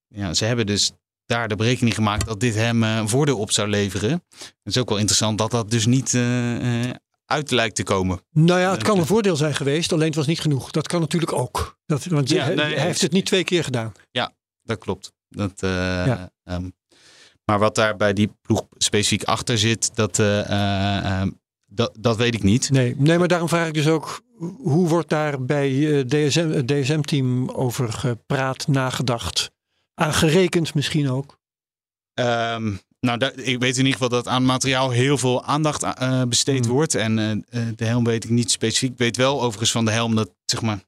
[0.08, 0.92] ja, ze hebben dus
[1.26, 4.24] daar de berekening gemaakt dat dit hem eh, een voordeel op zou leveren.
[4.40, 6.90] Het is ook wel interessant dat dat dus niet eh,
[7.26, 8.22] uit lijkt te komen.
[8.32, 10.72] Nou ja, het kan een voordeel zijn geweest, alleen het was niet genoeg.
[10.72, 11.78] Dat kan natuurlijk ook.
[11.86, 13.92] Dat, want Ja, hij, nee, hij nee, heeft het niet twee keer gedaan.
[14.64, 15.12] Dat klopt.
[15.30, 16.32] Dat, Ja.
[16.44, 16.70] ehm,
[17.46, 21.30] maar wat daar bij die ploeg specifiek achter zit, dat, ehm,
[21.74, 22.70] dat, dat weet ik niet.
[22.70, 24.22] Nee, nee, maar daarom vraag ik dus ook,
[24.58, 25.70] hoe wordt daar bij
[26.00, 29.52] eh, DSM, het DSM-team over gepraat, nagedacht,
[29.94, 31.40] aangerekend misschien ook?
[32.14, 36.22] Ehm, nou, daar- ik weet in ieder geval dat aan materiaal heel veel aandacht eh,
[36.24, 36.74] besteed Hmm.
[36.74, 36.96] wordt.
[36.96, 38.92] En eh, eh, de helm weet ik niet specifiek.
[38.92, 40.80] Ik weet wel overigens van de helm dat, zeg maar,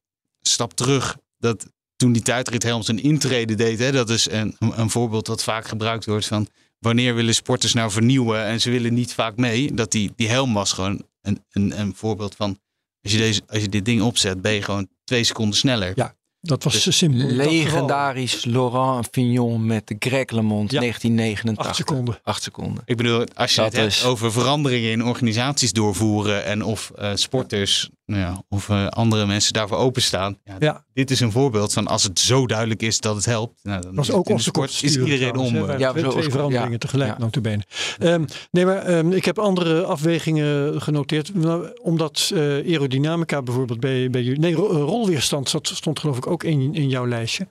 [0.41, 1.17] stap terug.
[1.37, 1.65] Dat
[1.95, 3.79] toen die tijdrithelm zijn intrede deed.
[3.79, 6.47] Hè, dat is een, een voorbeeld dat vaak gebruikt wordt van...
[6.83, 9.73] Wanneer willen sporters nou vernieuwen en ze willen niet vaak mee.
[9.73, 12.57] Dat die, die helm was gewoon een, een, een voorbeeld van...
[13.01, 15.91] Als je, deze, als je dit ding opzet, ben je gewoon twee seconden sneller.
[15.95, 16.15] Ja.
[16.45, 17.27] Dat was Dus simpel.
[17.27, 20.79] Legendarisch Laurent Fignon met de Greg LeMond Ja.
[20.79, 21.65] 1989.
[21.65, 22.19] Acht seconden.
[22.23, 22.83] Acht seconden.
[22.85, 27.11] Ik bedoel, als je Dat het hebt over veranderingen in organisaties doorvoeren en of eh,
[27.13, 30.37] sporters ja, of eh, andere mensen daarvoor openstaan.
[30.43, 30.85] Ja, Ja.
[30.93, 33.59] Dit is een voorbeeld van als het zo duidelijk is dat het helpt.
[33.63, 35.55] Nou, dan was is ook onze sport is iedereen om.
[35.69, 36.77] eh, Ja, twee, veranderingen ja.
[36.77, 37.17] tegelijk Ja.
[37.17, 37.63] notabene.
[37.99, 41.35] Ehm nee, maar ehm, ik heb andere afwegingen genoteerd.
[41.35, 44.39] Nou, Omdat eh, aerodynamica bijvoorbeeld bij, bij jullie...
[44.39, 47.47] Nee, ro- eh, rolweerstand zat, stond geloof ik ook in, in jouw lijstje.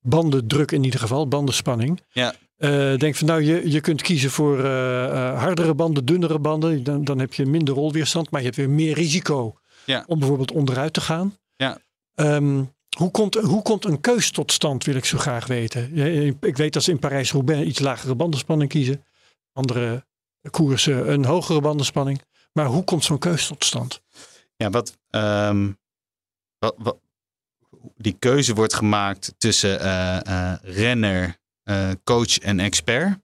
[0.00, 2.00] Bandendruk in ieder geval, bandenspanning.
[2.12, 2.34] Ja.
[2.56, 6.84] Eh, denk van nou, je, je kunt kiezen voor eh, eh, hardere banden, dunnere banden.
[6.84, 10.04] Dan, dan heb je minder rolweerstand, maar je hebt weer meer risico Ja.
[10.06, 11.36] om bijvoorbeeld onderuit te gaan.
[11.56, 11.78] Ja.
[12.14, 12.64] Ehm,
[12.98, 15.96] hoe, komt, hoe komt een keus tot stand, wil ik zo graag weten.
[16.40, 19.04] Ik weet dat ze in Parijs-Roubaix iets lagere bandenspanning kiezen.
[19.52, 20.04] Andere
[20.50, 22.22] koersen een hogere bandenspanning.
[22.52, 24.00] Maar hoe komt zo'n keus tot stand?
[24.56, 25.72] Ja, wat, ehm,
[26.58, 26.98] wat, wat-
[27.96, 29.78] die keuze wordt gemaakt tussen
[30.62, 31.36] renner,
[31.66, 33.18] eh, coach en expert.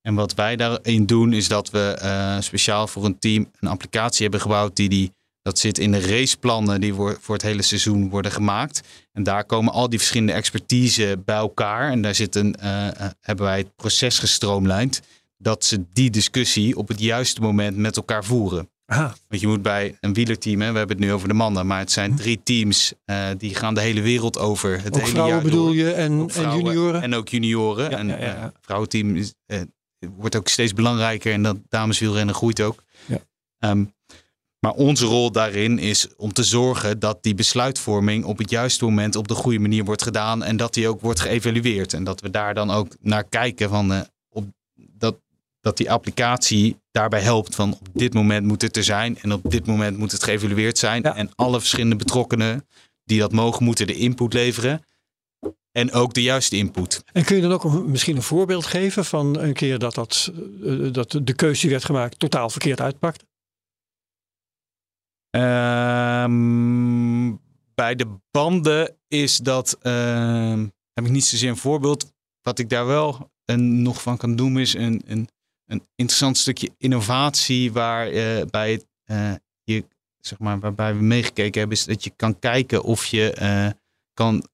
[0.00, 4.22] En wat wij daarin doen is dat we eh, speciaal voor een team een applicatie
[4.22, 8.10] hebben gebouwd die, die dat zit in de raceplannen die voor, voor het hele seizoen
[8.10, 8.80] worden gemaakt.
[9.12, 11.90] En daar komen al die verschillende expertise bij elkaar.
[11.90, 12.88] En daar zit een, eh,
[13.20, 15.00] hebben wij het proces gestroomlijnd.
[15.36, 18.68] Dat ze die discussie op het juiste moment met elkaar voeren.
[18.86, 21.66] Aha, Want je moet bij een wielerteam, hè, we hebben het nu over de mannen,
[21.66, 24.82] maar het zijn drie teams eh, die gaan de hele wereld over.
[24.82, 25.74] Het ook hele vrouwen jaar bedoel door.
[25.74, 27.02] je en, en junioren?
[27.02, 27.90] En ook junioren.
[27.90, 29.60] Ja, en ja, eh, vrouwenteam is, eh,
[30.16, 32.82] wordt ook steeds belangrijker en dat dameswielrennen groeit ook.
[33.06, 33.18] Ja.
[33.58, 33.84] Ehm,
[34.58, 39.16] maar onze rol daarin is om te zorgen dat die besluitvorming op het juiste moment
[39.16, 41.92] op de goede manier wordt gedaan en dat die ook wordt geëvalueerd.
[41.92, 44.06] En dat we daar dan ook naar kijken van
[45.64, 49.50] dat, die applicatie daarbij helpt van op dit moment moet het er zijn en op
[49.50, 51.02] dit moment moet het geëvalueerd zijn.
[51.02, 51.16] Ja.
[51.16, 52.66] En alle verschillende betrokkenen
[53.04, 54.84] die dat mogen, moeten de input leveren.
[55.72, 57.04] En ook de juiste input.
[57.12, 60.32] En kun je dan ook misschien een voorbeeld geven van een keer dat, dat,
[60.64, 63.24] eh, dat de keuze die werd gemaakt totaal verkeerd uitpakte?
[65.30, 66.34] Ehm,
[67.74, 72.12] bij de banden is dat, ehm, heb ik niet zozeer een voorbeeld.
[72.42, 75.28] Wat ik daar wel een, nog van kan doen is een, een,
[75.66, 79.32] een interessant stukje innovatie waar eh, bij eh,
[79.64, 79.84] je,
[80.20, 83.66] zeg maar, waarbij we meegekeken hebben, is dat je kan kijken of je eh,
[84.12, 84.46] kan,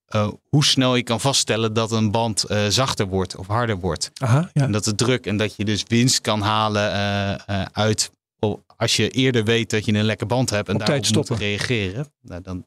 [0.48, 4.10] hoe snel je kan vaststellen dat een band zachter wordt of harder wordt.
[4.14, 4.62] Aha, ja.
[4.62, 6.90] En dat de druk en dat je dus winst kan halen
[7.72, 8.10] uit
[8.76, 12.12] als je eerder weet dat je een lekke band hebt en Op daarop moet reageren.
[12.20, 12.66] Nou, dan,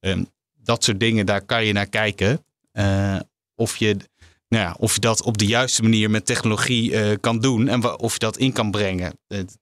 [0.00, 0.24] ehm,
[0.62, 2.44] dat soort dingen, daar kan je naar kijken.
[3.54, 3.96] Of, je,
[4.48, 7.98] nou ja, of je dat op de juiste manier met technologie eh, kan doen en
[7.98, 9.18] of je dat in kan brengen.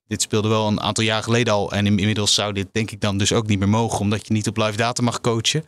[0.07, 3.01] Dit speelde wel een aantal jaar geleden al en in- inmiddels zou dit denk ik
[3.01, 5.65] dan dus ook niet meer mogen, omdat je niet op live data mag coachen.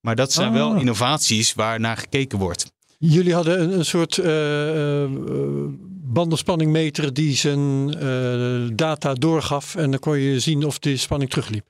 [0.00, 0.80] Maar dat zijn wel Ah.
[0.80, 2.72] innovaties waar naar gekeken wordt.
[2.98, 5.10] Jullie hadden een, een soort eh, eh,
[6.12, 7.90] bandenspanningmeter die zijn
[8.76, 9.74] data doorgaf.
[9.74, 11.66] En dan kon je zien of de spanning terugliep.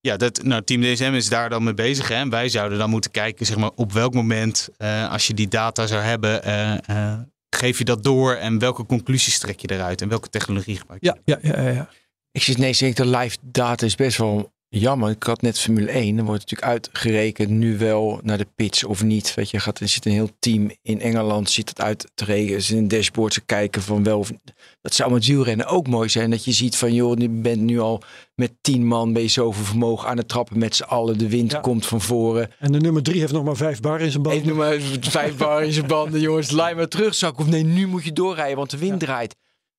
[0.00, 2.08] Ja, dat, nou, Team DSM is daar dan mee bezig.
[2.08, 2.14] Hè?
[2.14, 5.48] En wij zouden dan moeten kijken zeg maar, op welk moment, eh, als je die
[5.48, 7.20] data zou hebben, eh, eh,
[7.50, 11.16] geef je dat door en welke conclusies trek je eruit en welke technologie gebruik je?
[11.24, 11.68] Ja, ja, ja.
[11.68, 11.88] ja.
[12.30, 15.10] Ik zit nee, zeker de live data is best wel jammer.
[15.10, 16.16] Ik had net Formule 1.
[16.16, 19.34] Dan wordt natuurlijk uitgerekend nu wel naar de pitch of niet.
[19.34, 22.62] Weet je, gaat, er zit een heel team in Engeland zit het uit te rekenen.
[22.62, 24.18] Ze in een dashboard te kijken van wel.
[24.18, 24.32] of-
[24.80, 26.30] Dat zou met wielrennen ook mooi zijn.
[26.30, 28.02] Dat je ziet van joh, je bent nu al
[28.34, 31.18] met tien man ben je zoveel vermogen aan het trappen met z'n allen.
[31.18, 31.60] De wind Ja.
[31.60, 32.50] komt van voren.
[32.58, 34.34] En de nummer drie heeft nog maar vijf bar in zijn band.
[34.36, 36.50] Even noem maar vijf bar in zijn banden, jongens.
[36.50, 37.44] Laat maar terugzakken.
[37.44, 39.34] Of nee, nu moet je doorrijden, want de wind draait.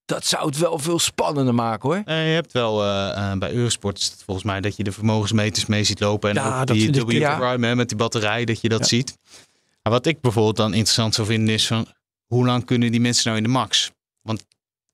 [0.10, 2.02] Dat zou het wel veel spannender maken hoor.
[2.06, 4.92] Eh, je hebt wel eh, eh, bij Eurosport is het volgens mij dat je de
[4.92, 6.30] vermogensmeters mee ziet lopen.
[6.30, 7.38] En Ja, ook dat die W.
[7.40, 8.86] Prime hè, met die batterij, dat je dat Ja.
[8.86, 9.18] ziet.
[9.84, 11.88] Maar wat ik bijvoorbeeld dan interessant zou vinden is van
[12.28, 13.92] hoe lang kunnen die mensen nou in de max?
[14.22, 14.46] Want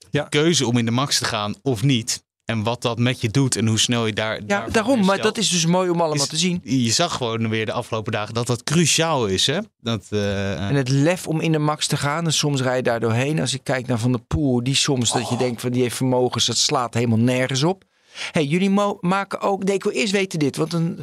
[0.10, 3.30] de keuze om in de max te gaan of niet, En wat dat met je
[3.30, 4.42] doet en hoe snel je daar.
[4.48, 5.06] Ja, daarom.
[5.06, 6.62] Maar dat is dus mooi om allemaal Is- te zien.
[6.64, 9.46] Je zag gewoon weer de afgelopen dagen dat dat cruciaal is.
[9.48, 9.60] Hè?
[9.82, 12.26] Dat, eh, En het lef om in de max te gaan.
[12.26, 13.40] En soms rij je daar doorheen.
[13.40, 14.64] Als ik kijk naar Van der Poel.
[14.64, 16.46] Die soms dat je denkt van die heeft vermogens.
[16.46, 17.84] Dat slaat helemaal nergens op.
[18.32, 18.70] hey, jullie
[19.00, 19.64] maken ook...
[19.64, 20.56] Nee, ik wil eerst weten dit.
[20.56, 20.98] Want een,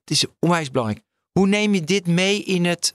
[0.00, 1.04] het is onwijs belangrijk.
[1.32, 2.94] Hoe neem je dit mee in het...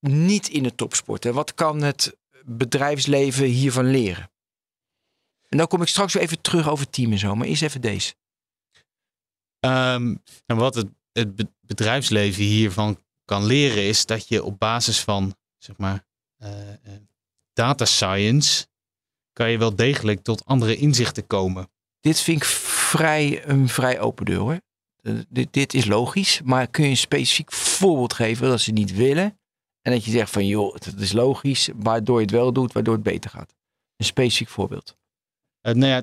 [0.00, 1.24] Niet in het topsport?
[1.24, 4.30] En wat kan het bedrijfsleven hiervan leren?
[5.48, 7.34] En dan kom ik straks weer even terug over team en zo.
[7.34, 8.14] Maar eerst even deze.
[9.60, 10.14] Ehm,
[10.46, 15.36] en wat het, het be- bedrijfsleven hiervan kan leren is dat je op basis van
[15.58, 16.04] zeg maar
[16.36, 16.76] eh, eh,
[17.52, 18.66] data science
[19.32, 21.68] kan je wel degelijk tot andere inzichten komen.
[22.00, 24.60] Dit vind ik vrij, een vrij open deur hoor.
[25.02, 28.92] Eh, dit, dit is logisch, maar kun je een specifiek voorbeeld geven dat ze niet
[28.94, 29.38] willen?
[29.82, 32.94] En dat je zegt van joh, het is logisch, waardoor je het wel doet, waardoor
[32.94, 33.54] het beter gaat.
[33.96, 34.96] Een specifiek voorbeeld.
[35.66, 36.02] Eh, nou ja,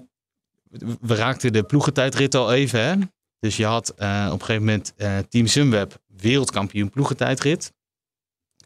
[1.01, 2.83] we raakten de ploegentijdrit al even.
[2.85, 2.95] Hè?
[3.39, 7.73] Dus je had eh, op een gegeven moment eh, Team Sunweb wereldkampioen ploegentijdrit.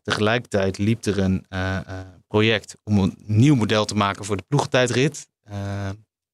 [0.04, 1.46] Tegelijkertijd liep er een
[2.28, 5.28] project om een nieuw model te maken voor de ploegentijdrit.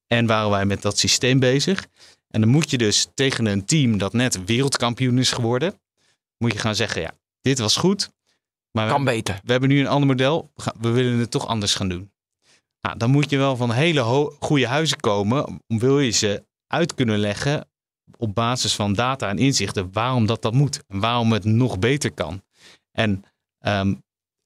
[0.08, 1.88] En waren wij met dat systeem bezig.
[2.28, 5.82] En dan moet je dus tegen een team dat net wereldkampioen is geworden,
[6.38, 7.12] moet je gaan zeggen, ja,
[7.42, 8.12] dit was goed.
[8.72, 9.40] Maar we Kan beter.
[9.44, 10.52] we hebben nu een ander model.
[10.56, 12.12] We, gaan- we willen het toch anders gaan doen.
[12.88, 15.62] Nou, dan moet je wel van hele goede huizen komen.
[15.68, 17.68] Om wil je ze uit kunnen leggen
[18.18, 20.84] op basis van data en inzichten waarom dat dat moet.
[20.88, 22.44] En waarom het nog beter kan.
[22.92, 23.24] En
[23.60, 23.94] ehm,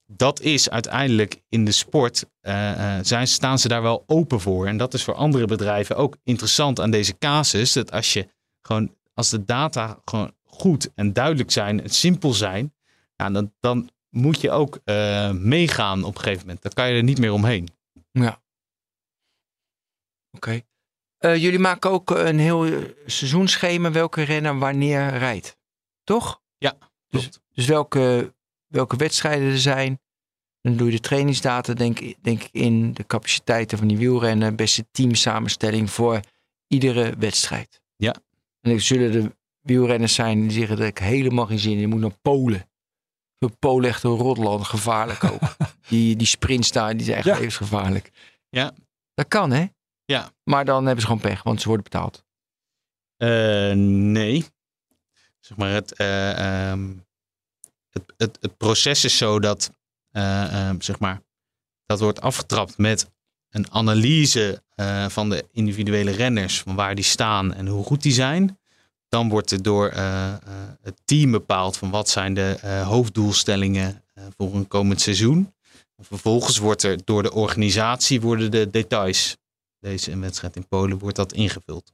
[0.05, 4.67] dat is uiteindelijk in de sport, eh, eh, zijn, staan ze daar wel open voor.
[4.67, 7.73] En dat is voor andere bedrijven ook interessant aan deze casus.
[7.73, 8.27] Dat als je
[8.61, 12.73] gewoon, als de data gewoon goed en duidelijk zijn en simpel zijn,
[13.15, 16.61] dan, dan moet je ook eh, meegaan op een gegeven moment.
[16.61, 17.75] Dan kan je er niet meer omheen.
[18.21, 18.41] Ja.
[20.31, 20.61] Oké.
[21.17, 25.57] Eh, jullie maken ook een heel eh, seizoenschema welke renner wanneer rijdt.
[26.03, 26.41] Toch?
[26.57, 28.33] Ja, Dus, dus welke,
[28.67, 29.99] welke wedstrijden er zijn.
[30.61, 32.93] Dan doe je de trainingsdata denk, ik- denk ik in.
[32.93, 34.55] De capaciteiten van die wielrennen.
[34.55, 36.19] Beste teamsamenstelling voor
[36.67, 37.81] iedere wedstrijd.
[37.95, 38.13] Ja.
[38.61, 41.79] En dan zullen er wielrenners zijn die zeggen dat ik helemaal geen zin in.
[41.79, 42.69] Je moet naar Polen.
[43.59, 44.65] Polen echt een rotland.
[44.65, 45.39] Gevaarlijk ook.
[45.87, 47.33] die, die sprints daar, die zijn echt Ja.
[47.33, 48.11] levensgevaarlijk.
[48.49, 48.73] Ja.
[49.13, 49.65] Dat kan hè?
[50.05, 50.31] Ja.
[50.43, 52.23] Maar dan hebben ze gewoon pech, want ze worden betaald.
[53.17, 54.45] Eh, nee.
[55.39, 56.89] Zeg maar het, eh, ehm,
[57.89, 59.71] het, het, het proces is zo dat,
[60.11, 61.21] eh, ehm, zeg maar,
[61.85, 63.09] dat wordt afgetrapt met
[63.49, 68.11] een analyse eh, van de individuele renners, van waar die staan en hoe goed die
[68.13, 68.59] zijn.
[69.09, 70.39] Dan wordt er door eh, eh,
[70.81, 75.53] het team bepaald van wat zijn de eh, hoofddoelstellingen eh, voor een komend seizoen.
[76.01, 79.37] Vervolgens wordt er door de organisatie worden de details,
[79.79, 81.93] deze wedstrijd in Polen, wordt dat ingevuld.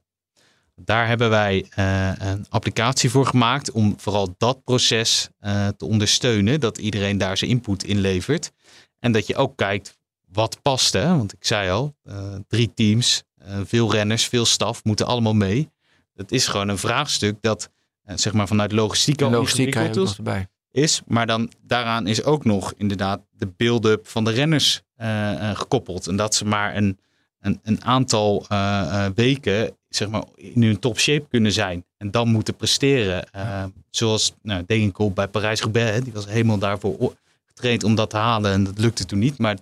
[0.76, 6.60] Daar hebben wij eh, een applicatie voor gemaakt om vooral dat proces eh, te ondersteunen.
[6.60, 8.52] Dat iedereen daar zijn input in levert.
[8.98, 9.98] En dat je ook kijkt
[10.32, 10.92] wat past.
[10.92, 11.16] Hè?
[11.16, 13.22] Want ik zei al, eh, drie teams,
[13.64, 15.70] veel renners, veel staf moeten allemaal mee.
[16.14, 17.70] Dat is gewoon een vraagstuk dat
[18.14, 20.48] zeg maar vanuit logistiek al En logistiek ingewikkeld nog erbij.
[20.74, 21.02] Is.
[21.06, 26.06] Maar dan daaraan is ook nog inderdaad de build-up van de renners eh, eh, gekoppeld.
[26.06, 26.98] En dat ze maar een,
[27.40, 31.84] een, een aantal eh, weken zeg maar, in hun top shape kunnen zijn.
[31.96, 33.30] En dan moeten presteren.
[33.32, 36.04] Eh, zoals nou, Degenkolb bij Parijs-Roubaix.
[36.04, 37.16] Die was helemaal daarvoor
[37.46, 38.52] getraind om dat te halen.
[38.52, 39.38] En dat lukte toen niet.
[39.38, 39.58] Maar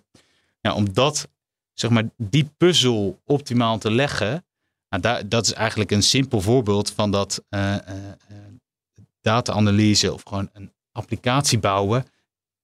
[0.60, 1.28] ja, om dat,
[1.72, 4.44] zeg maar, die puzzel optimaal te leggen.
[4.88, 7.76] Nou, daar, dat is eigenlijk een simpel voorbeeld van dat eh,
[9.20, 12.06] data-analyse of gewoon een applicatie bouwen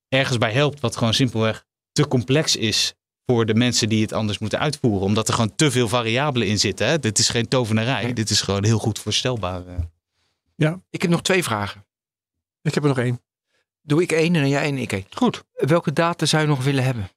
[0.09, 2.95] ergens bij helpt wat gewoon simpelweg te complex is
[3.27, 5.07] voor de mensen die het anders moeten uitvoeren.
[5.07, 6.87] Omdat er gewoon te veel variabelen in zitten.
[6.87, 6.99] Hè?
[6.99, 8.03] Dit is geen tovenarij.
[8.03, 8.13] Nee.
[8.15, 9.67] Dit is gewoon heel goed voorstelbaar.
[9.67, 9.75] eh.
[10.91, 11.87] Ik heb nog twee vragen.
[12.63, 13.21] Ik heb er nog één.
[13.83, 15.07] Doe ik één en dan jij één en ik één.
[15.11, 15.45] Goed.
[15.53, 17.11] Welke data zou je nog willen hebben?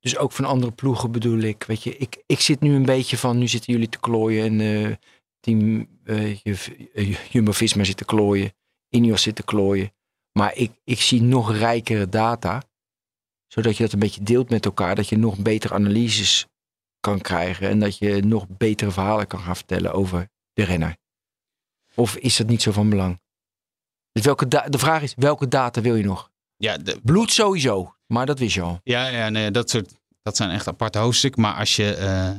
[0.00, 1.64] Dus ook van andere ploegen bedoel ik.
[1.64, 4.60] Weet je, ik, ik zit nu een beetje van, nu zitten jullie te klooien en
[4.60, 4.96] eh,
[5.40, 6.46] team eh,
[6.94, 8.52] eh, Jumbo-Visma zit te klooien.
[8.92, 9.92] Ineos zit te klooien.
[10.32, 12.62] Maar ik, ik zie nog rijkere data.
[13.46, 14.94] Zodat je dat een beetje deelt met elkaar.
[14.94, 16.46] Dat je nog betere analyses
[17.00, 17.68] kan krijgen.
[17.68, 20.96] En dat je nog betere verhalen kan gaan vertellen over de renner.
[21.94, 23.20] Of is dat niet zo van belang?
[24.12, 26.30] Dus welke de vraag is, welke data wil je nog?
[26.56, 28.80] Ja, de, Bloed sowieso, maar dat wist je al.
[28.82, 31.42] ja, ja nee, dat, soort, dat zijn echt aparte hoofdstukken.
[31.42, 32.30] Maar als je eh,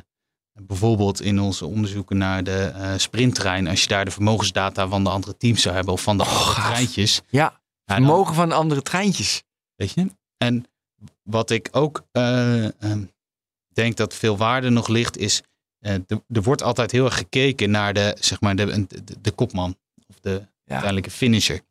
[0.62, 3.68] bijvoorbeeld in onze onderzoeken naar de eh sprinttrein...
[3.68, 5.94] als je daar de vermogensdata van de andere teams zou hebben...
[5.94, 6.66] of van de andere gaaf.
[6.74, 7.22] treintjes...
[7.30, 9.44] Ja, dan- vermogen van andere treintjes.
[9.76, 10.08] Weet je?
[10.38, 10.66] En
[11.24, 13.04] wat ik ook ehm,
[13.74, 15.42] denk dat veel waarde nog ligt, is
[15.80, 19.32] eh, er- er wordt altijd heel erg gekeken naar de, zeg maar, de, de, de
[19.32, 19.76] kopman
[20.08, 21.62] of de uiteindelijke finisher.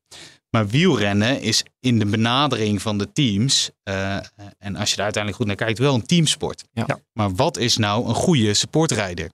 [0.57, 4.17] Maar wielrennen is in de benadering van de teams, eh,
[4.59, 6.65] en als je daar uiteindelijk goed naar kijkt, wel een teamsport.
[6.73, 6.85] Ja.
[6.87, 6.99] Ja.
[7.13, 9.31] Maar wat is nou een goede supportrijder?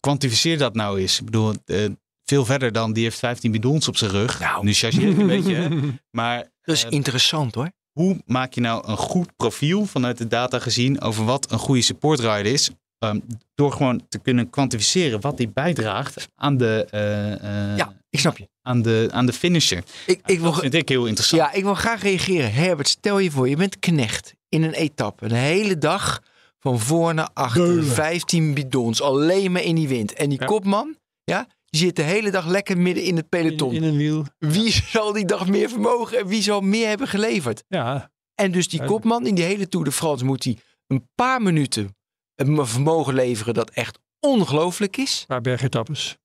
[0.00, 1.18] Kwantificeer dat nou eens.
[1.18, 1.84] Ik bedoel, eh,
[2.24, 4.40] veel verder dan die heeft 15 bidons op zijn rug.
[4.40, 4.64] Nou.
[4.64, 5.68] Nu chargeer ik een beetje?
[6.10, 7.70] Maar Dat is eh, interessant hoor.
[7.92, 11.82] hoe maak je nou een goed profiel vanuit de data gezien over wat een goede
[11.82, 12.70] supportrider is?
[12.98, 13.20] Ehm,
[13.54, 18.36] door gewoon te kunnen kwantificeren wat die bijdraagt aan de, eh, eh, Ja, ik snap
[18.38, 18.48] je.
[18.62, 19.82] Aan de, aan de finisher.
[20.06, 21.42] Ik, ik wil, vind ik heel interessant.
[21.42, 22.52] ja, ik wil graag reageren.
[22.52, 25.24] Herbert, stel je voor, je bent knecht in een etappe.
[25.24, 26.22] Een hele dag
[26.58, 27.62] van voor naar achter.
[27.62, 27.84] Beulen.
[27.86, 30.12] 15 bidons, alleen maar in die wind.
[30.12, 30.46] En die Ja.
[30.46, 33.72] kopman, ja, die zit de hele dag lekker midden in het peloton.
[33.74, 34.24] in een wiel.
[34.38, 37.64] Wie zal die dag meer vermogen en wie zal meer hebben geleverd?
[37.68, 41.42] Ja, En dus die kopman in die hele Tour de France moet hij een paar
[41.42, 41.96] minuten
[42.34, 45.18] een vermogen leveren dat echt ongelooflijk is.
[45.20, 46.16] een paar bergetappes.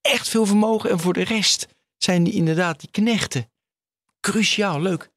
[0.00, 0.90] Echt veel vermogen.
[0.90, 1.66] En voor de rest
[1.98, 3.50] zijn die inderdaad die knechten.
[4.20, 5.10] Cruciaal, leuk.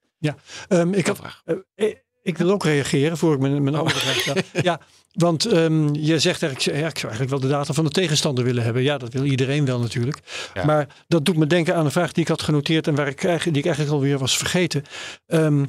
[0.67, 4.15] Ehm, ik, had, eh, eh, ik wil ook reageren voor ik mijn, mijn andere vraag
[4.15, 4.61] stel.
[4.61, 4.79] Ja,
[5.11, 8.43] want ehm, je zegt eigenlijk, ja, ik zou eigenlijk wel de data van de tegenstander
[8.43, 8.84] willen hebben.
[8.84, 10.19] Ja, dat wil iedereen wel natuurlijk.
[10.53, 10.65] Ja.
[10.65, 13.23] Maar dat doet me denken aan een vraag die ik had genoteerd en waar ik
[13.23, 14.84] eigenlijk, die ik eigenlijk alweer was vergeten.
[15.27, 15.65] Ehm,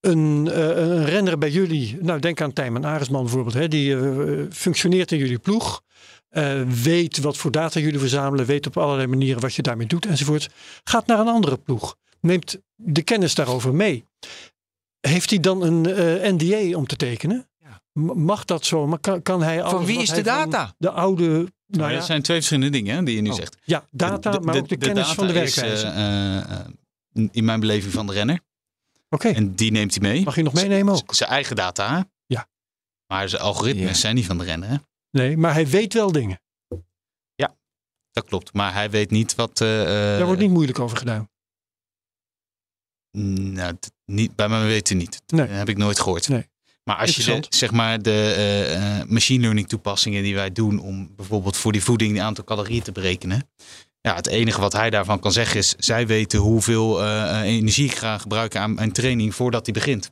[0.00, 3.96] een, eh, een renner bij jullie, nou denk aan Tijmen Aresman bijvoorbeeld, hè, die
[4.50, 5.82] functioneert in jullie ploeg.
[6.36, 10.06] Eh, weet wat voor data jullie verzamelen, weet op allerlei manieren wat je daarmee doet
[10.06, 10.48] enzovoort.
[10.84, 14.04] Gaat naar een andere ploeg, neemt de kennis daarover mee.
[15.00, 17.48] Heeft hij dan een eh, NDA om te tekenen?
[17.58, 17.82] Ja.
[18.14, 18.86] Mag dat zo?
[18.86, 20.74] Maar kan, kan hij alles Van wie is hij de data?
[20.78, 23.36] De oude, nou Maar ja, dat zijn twee verschillende dingen hè, die je nu Oh,
[23.36, 23.56] zegt.
[23.64, 25.86] ja, data, maar ook de, kennis van de werkwijze.
[25.86, 28.40] eh, in mijn beleving van de renner.
[29.08, 30.24] Oké, En die neemt hij mee.
[30.24, 31.14] mag je nog meenemen ook?
[31.14, 31.96] Zijn eigen data.
[31.96, 32.02] hè?
[32.26, 32.48] Ja.
[33.06, 33.94] Maar zijn algoritmes Ja.
[33.94, 34.68] zijn niet van de renner.
[34.68, 34.76] Hè?
[35.16, 36.40] Nee, maar hij weet wel dingen.
[38.10, 38.52] Dat klopt.
[38.52, 39.60] Maar hij weet niet wat.
[39.60, 41.28] eh, eh, Daar wordt niet moeilijk over gedaan.
[43.18, 45.22] Nou, d- niet, bij mijn weten niet.
[45.26, 45.46] Nee.
[45.46, 46.28] Dat heb ik nooit gehoord.
[46.28, 46.48] Nee.
[46.84, 50.78] Maar als je de, zeg maar de eh, eh, machine learning toepassingen die wij doen
[50.80, 53.50] om bijvoorbeeld voor die voeding die aantal calorieën te berekenen.
[54.00, 57.84] Ja, het enige wat hij daarvan kan zeggen is, zij weten hoeveel eh, eh, energie
[57.84, 60.10] ik ga gebruiken aan mijn training voordat hij begint.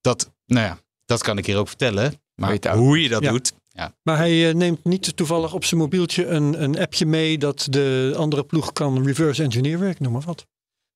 [0.00, 2.22] Dat, nou ja, dat kan ik hier ook vertellen.
[2.34, 3.30] Maar hoe je dat Ja.
[3.30, 7.38] doet, ja, Maar hij eh, neemt niet toevallig op zijn mobieltje een, een appje mee
[7.38, 10.46] dat de andere ploeg kan reverse engineeren, noem maar wat.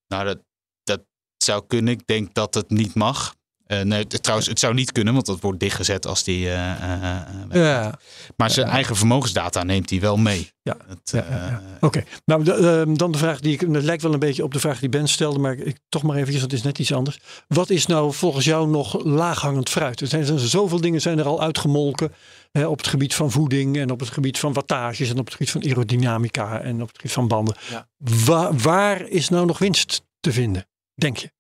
[0.07, 0.39] nou dat,
[0.83, 1.05] dat
[1.37, 1.93] zou kunnen.
[1.93, 3.35] Ik denk dat het niet mag.
[3.73, 6.49] Eh, nee, het- trouwens, het zou niet kunnen, want dat wordt dichtgezet als die.
[6.49, 6.71] eh,
[7.13, 7.21] eh,
[7.51, 7.99] Ja,
[8.37, 10.51] Maar zijn eigen vermogensdata neemt hij wel mee.
[10.63, 10.77] Ja.
[10.87, 11.63] Het, Ja, ja, ja.
[11.71, 14.45] eh, Oké, nou de, ehm, dan de vraag die ik, dat lijkt wel een beetje
[14.45, 16.79] op de vraag die Ben stelde, maar ik toch maar eventjes, want het is net
[16.79, 17.19] iets anders.
[17.49, 20.01] Wat is nou volgens jou nog laaghangend fruit?
[20.01, 22.13] Er zijn, er zijn zoveel dingen zijn er al uitgemolken
[22.51, 25.35] hè, op het gebied van voeding en op het gebied van wattages en op het
[25.35, 27.57] gebied van aerodynamica en op het gebied van banden.
[27.71, 27.89] Ja.
[28.25, 31.33] Waar, waar is nou nog winst te vinden, denk je?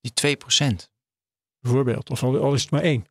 [0.00, 0.88] Die 2%.
[1.60, 3.06] Bijvoorbeeld, of al, al is het maar één.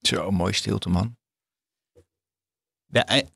[0.00, 1.16] Zo, mooi stilte man.
[2.86, 3.26] ja, eh,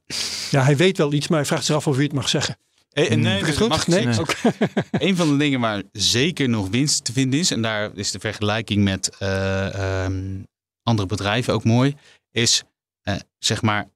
[0.51, 2.57] Ja, hij weet wel iets, maar hij vraagt zich af of hij het mag zeggen.
[2.91, 3.21] eh, Hmm.
[3.21, 3.69] nee, Is het dat goed?
[3.69, 4.19] mag Nee?
[4.21, 4.35] Oké.
[5.07, 8.19] Een van de dingen waar zeker nog winst te vinden is, en daar is de
[8.21, 10.43] vergelijking met eh, ehm,
[10.83, 11.97] andere bedrijven ook mooi,
[12.31, 12.63] is
[13.03, 13.89] eh, zeg maar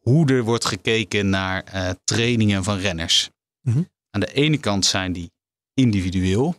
[0.00, 3.30] hoe er wordt gekeken naar eh, trainingen van renners.
[3.60, 3.82] Mhm.
[4.10, 5.30] Aan de ene kant zijn die
[5.74, 6.54] individueel.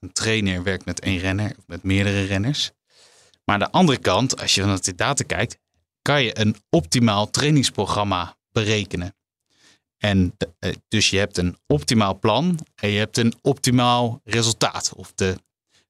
[0.00, 2.70] Een trainer werkt met één renner of met meerdere renners.
[3.44, 5.58] Maar aan de andere kant, als je naar de data kijkt,
[6.02, 9.14] kan je een optimaal trainingsprogramma berekenen.
[9.98, 14.92] En eh, dus je hebt een optimaal plan en je hebt een optimaal resultaat.
[14.96, 15.36] Of de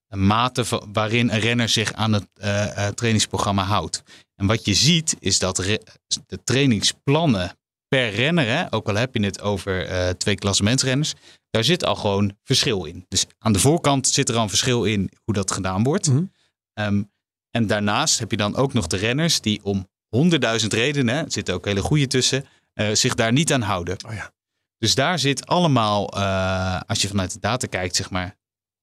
[0.08, 4.02] mate waarin een renner zich aan het eh, eh, trainingsprogramma houdt.
[4.36, 7.58] En wat je ziet is dat de trainingsplannen
[7.88, 11.14] per renner, hè, ook al heb je het over eh, twee klassementsrenners,
[11.50, 13.04] daar zit al gewoon verschil in.
[13.08, 16.08] Dus aan de voorkant zit er al een verschil in hoe dat gedaan wordt.
[16.08, 16.24] Mhm.
[16.72, 17.02] Ehm,
[17.50, 21.54] en daarnaast heb je dan ook nog de renners die om honderdduizend redenen, er zitten
[21.54, 24.04] ook hele goede tussen, eh, zich daar niet aan houden.
[24.06, 24.32] Oh ja.
[24.78, 28.36] Dus daar zit allemaal, eh, als je vanuit de data kijkt, zeg maar,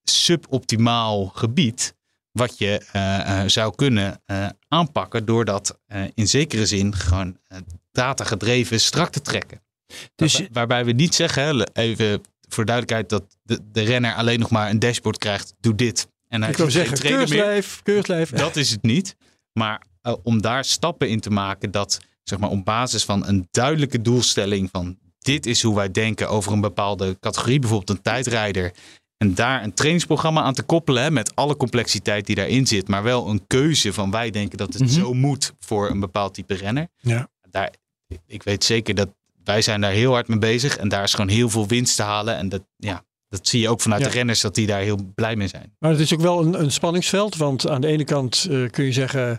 [0.04, 1.96] suboptimaal gebied.
[2.32, 4.22] Wat je eh, zou kunnen
[4.68, 5.80] aanpakken door dat
[6.14, 7.58] in zekere zin gewoon eh,
[7.92, 9.62] datagedreven strak te trekken.
[10.16, 14.50] Dus- waarbij, waarbij we niet zeggen, even voor duidelijkheid, dat de, de renner alleen nog
[14.50, 15.54] maar een dashboard krijgt.
[15.60, 16.08] Doe dit.
[16.28, 18.30] En hij Ik wil zeggen, keurslijf, keurslijf.
[18.30, 19.16] Dat is het niet.
[19.54, 23.48] Maar eh, om daar stappen in te maken dat, zeg maar, op basis van een
[23.52, 28.72] duidelijke doelstelling van dit is hoe wij denken over een bepaalde categorie, bijvoorbeeld een tijdrijder.
[29.18, 32.88] En daar een trainingsprogramma aan te koppelen hè, met alle complexiteit die daarin zit.
[32.88, 34.92] Maar wel een keuze van wij denken dat het Mhm.
[34.92, 36.88] zo moet voor een bepaald type renner.
[36.98, 37.28] Ja.
[37.50, 37.74] Daar,
[38.28, 39.10] ik weet zeker dat
[39.48, 40.78] wij zijn daar heel hard mee bezig.
[40.78, 42.36] En daar is gewoon heel veel winst te halen.
[42.36, 44.08] En dat, ja, dat zie je ook vanuit Ja.
[44.08, 45.76] de renners dat die daar heel blij mee zijn.
[45.80, 47.36] Maar het is ook wel een, een spanningsveld.
[47.36, 49.38] Want aan de ene kant eh, kun je zeggen.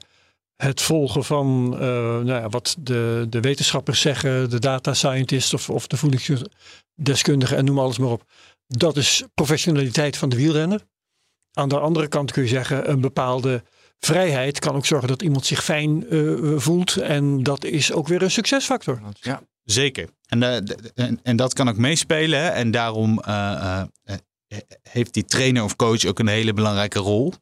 [0.57, 5.71] Het volgen van eh, nou ja, wat de, de wetenschappers zeggen, de data scientist of,
[5.71, 8.23] of de voedingsdeskundige en noem alles maar op.
[8.67, 10.87] Dat is professionaliteit van de wielrenner.
[11.53, 13.63] Aan de andere kant kun je zeggen, een bepaalde
[13.99, 16.19] vrijheid kan ook zorgen dat iemand zich fijn eh,
[16.57, 16.97] voelt.
[16.97, 19.01] En dat is ook weer een succesfactor.
[19.21, 19.43] Ja.
[19.71, 20.09] Zeker.
[20.27, 22.41] En, eh, en, en dat kan ook meespelen.
[22.41, 22.49] Hè?
[22.49, 24.19] En daarom eh, eh,
[24.83, 27.33] heeft die trainer of coach ook een hele belangrijke rol.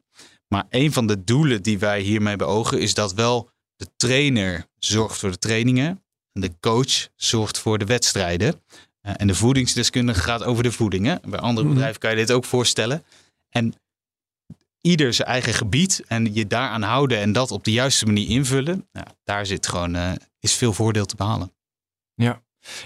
[0.47, 5.17] Maar een van de doelen die wij hiermee beogen is dat wel de trainer zorgt
[5.17, 6.03] voor de trainingen.
[6.31, 8.63] En de coach zorgt voor de wedstrijden.
[9.01, 11.21] En de voedingsdeskundige gaat over de voedingen.
[11.25, 11.75] Bij andere Mhm.
[11.75, 13.03] bedrijven kan je dit ook voorstellen.
[13.49, 13.73] En
[14.81, 18.87] ieder zijn eigen gebied en je daaraan houden en dat op de juiste manier invullen.
[18.91, 21.55] Nou, daar zit gewoon, is veel voordeel te behalen.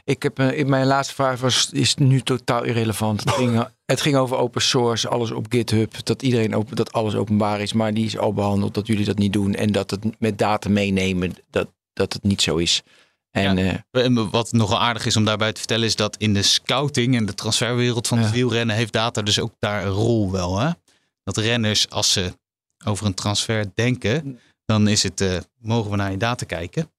[0.04, 3.20] Ik heb, eh, in mijn laatste vraag was, is nu totaal irrelevant.
[3.24, 6.06] Het ging, het ging over open source, alles op GitHub.
[6.06, 7.74] Dat iedereen open, dat alles openbaar is.
[7.74, 9.54] Maar die is al behandeld dat jullie dat niet doen.
[9.56, 12.82] En dat het met data meenemen, dat, dat het niet zo is.
[13.32, 13.84] En Ja.
[13.92, 17.16] eh, En Wat nogal aardig is om daarbij te vertellen, is dat in de scouting
[17.16, 18.24] en de transferwereld van Ja.
[18.24, 20.60] het wielrennen heeft data dus ook daar een rol wel.
[20.60, 20.70] Hè?
[21.24, 22.34] Dat renners, als ze
[22.86, 26.92] over een transfer denken, dan is het, eh, mogen we naar je data kijken.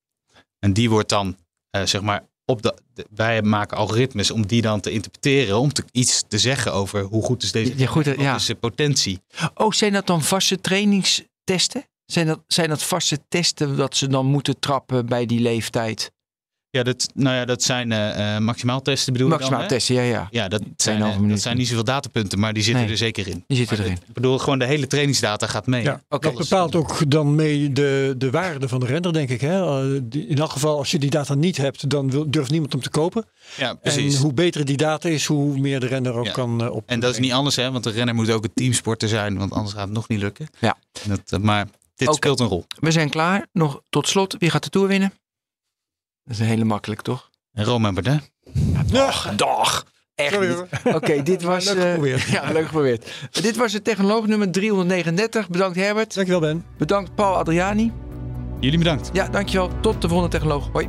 [0.58, 1.36] En die wordt dan,
[1.72, 5.72] eh, zeg maar, op de, de- wij maken algoritmes om die dan te interpreteren, om
[5.72, 8.34] te, iets te zeggen over hoe goed is deze Ja, goed, wat ja.
[8.34, 9.20] is de potentie.
[9.54, 11.84] oh, zijn dat dan vaste trainingstesten?
[12.06, 16.12] Zijn dat, zijn dat vaste testen dat ze dan moeten trappen bij die leeftijd?
[16.72, 20.02] Ja, dat, nou ja, dat zijn eh, eh, maximaal testen bedoel Maximaal dan, testen, ja,
[20.02, 20.28] ja.
[20.30, 22.90] Ja, dat zijn, 2,5 eh, dat zijn niet zoveel datapunten, maar die zitten Nee.
[22.92, 23.44] er zeker in.
[23.46, 23.98] Die zitten Maar erin.
[24.08, 25.82] Ik bedoel, gewoon de hele trainingsdata gaat mee.
[25.82, 26.28] Ja, Oké.
[26.28, 29.40] dat bepaalt ook dan mee de, de waarde van de renner, denk ik.
[29.40, 29.94] Hè?
[30.10, 32.90] In elk geval, als je die data niet hebt, dan wil, durft niemand hem te
[32.90, 33.24] kopen.
[33.56, 34.14] Ja, precies.
[34.14, 36.32] En hoe beter die data is, hoe meer de renner ook Ja.
[36.32, 36.82] kan eh, op.
[36.86, 37.70] En dat is niet anders, hè?
[37.70, 40.48] Want de renner moet ook een teamsporter zijn, want anders gaat het nog niet lukken.
[40.58, 40.76] Ja.
[41.24, 41.66] Dat, maar
[41.96, 42.64] dit speelt een rol.
[42.78, 43.46] We zijn klaar.
[43.52, 45.12] Nog tot slot, wie gaat de Tour winnen?
[46.24, 47.30] Dat is een hele makkelijk, toch?
[47.52, 48.30] En Rome Bardet.
[48.92, 49.86] Dag, dag.
[50.14, 50.56] Echt Sorry, niet.
[50.56, 50.94] hoor.
[50.94, 51.64] Oké, dit was...
[51.64, 52.22] Leuk eh, geprobeerd.
[52.22, 53.12] ja, leuk geprobeerd.
[53.30, 55.48] dit was het technoloog nummer 339.
[55.48, 56.14] Bedankt Herbert.
[56.14, 56.64] Dankjewel, Ben.
[56.78, 57.92] Bedankt Paul Adriani.
[58.60, 59.10] Jullie bedankt.
[59.12, 59.70] Ja, dankjewel.
[59.80, 60.68] Tot de volgende technoloog.
[60.72, 60.88] Hoi.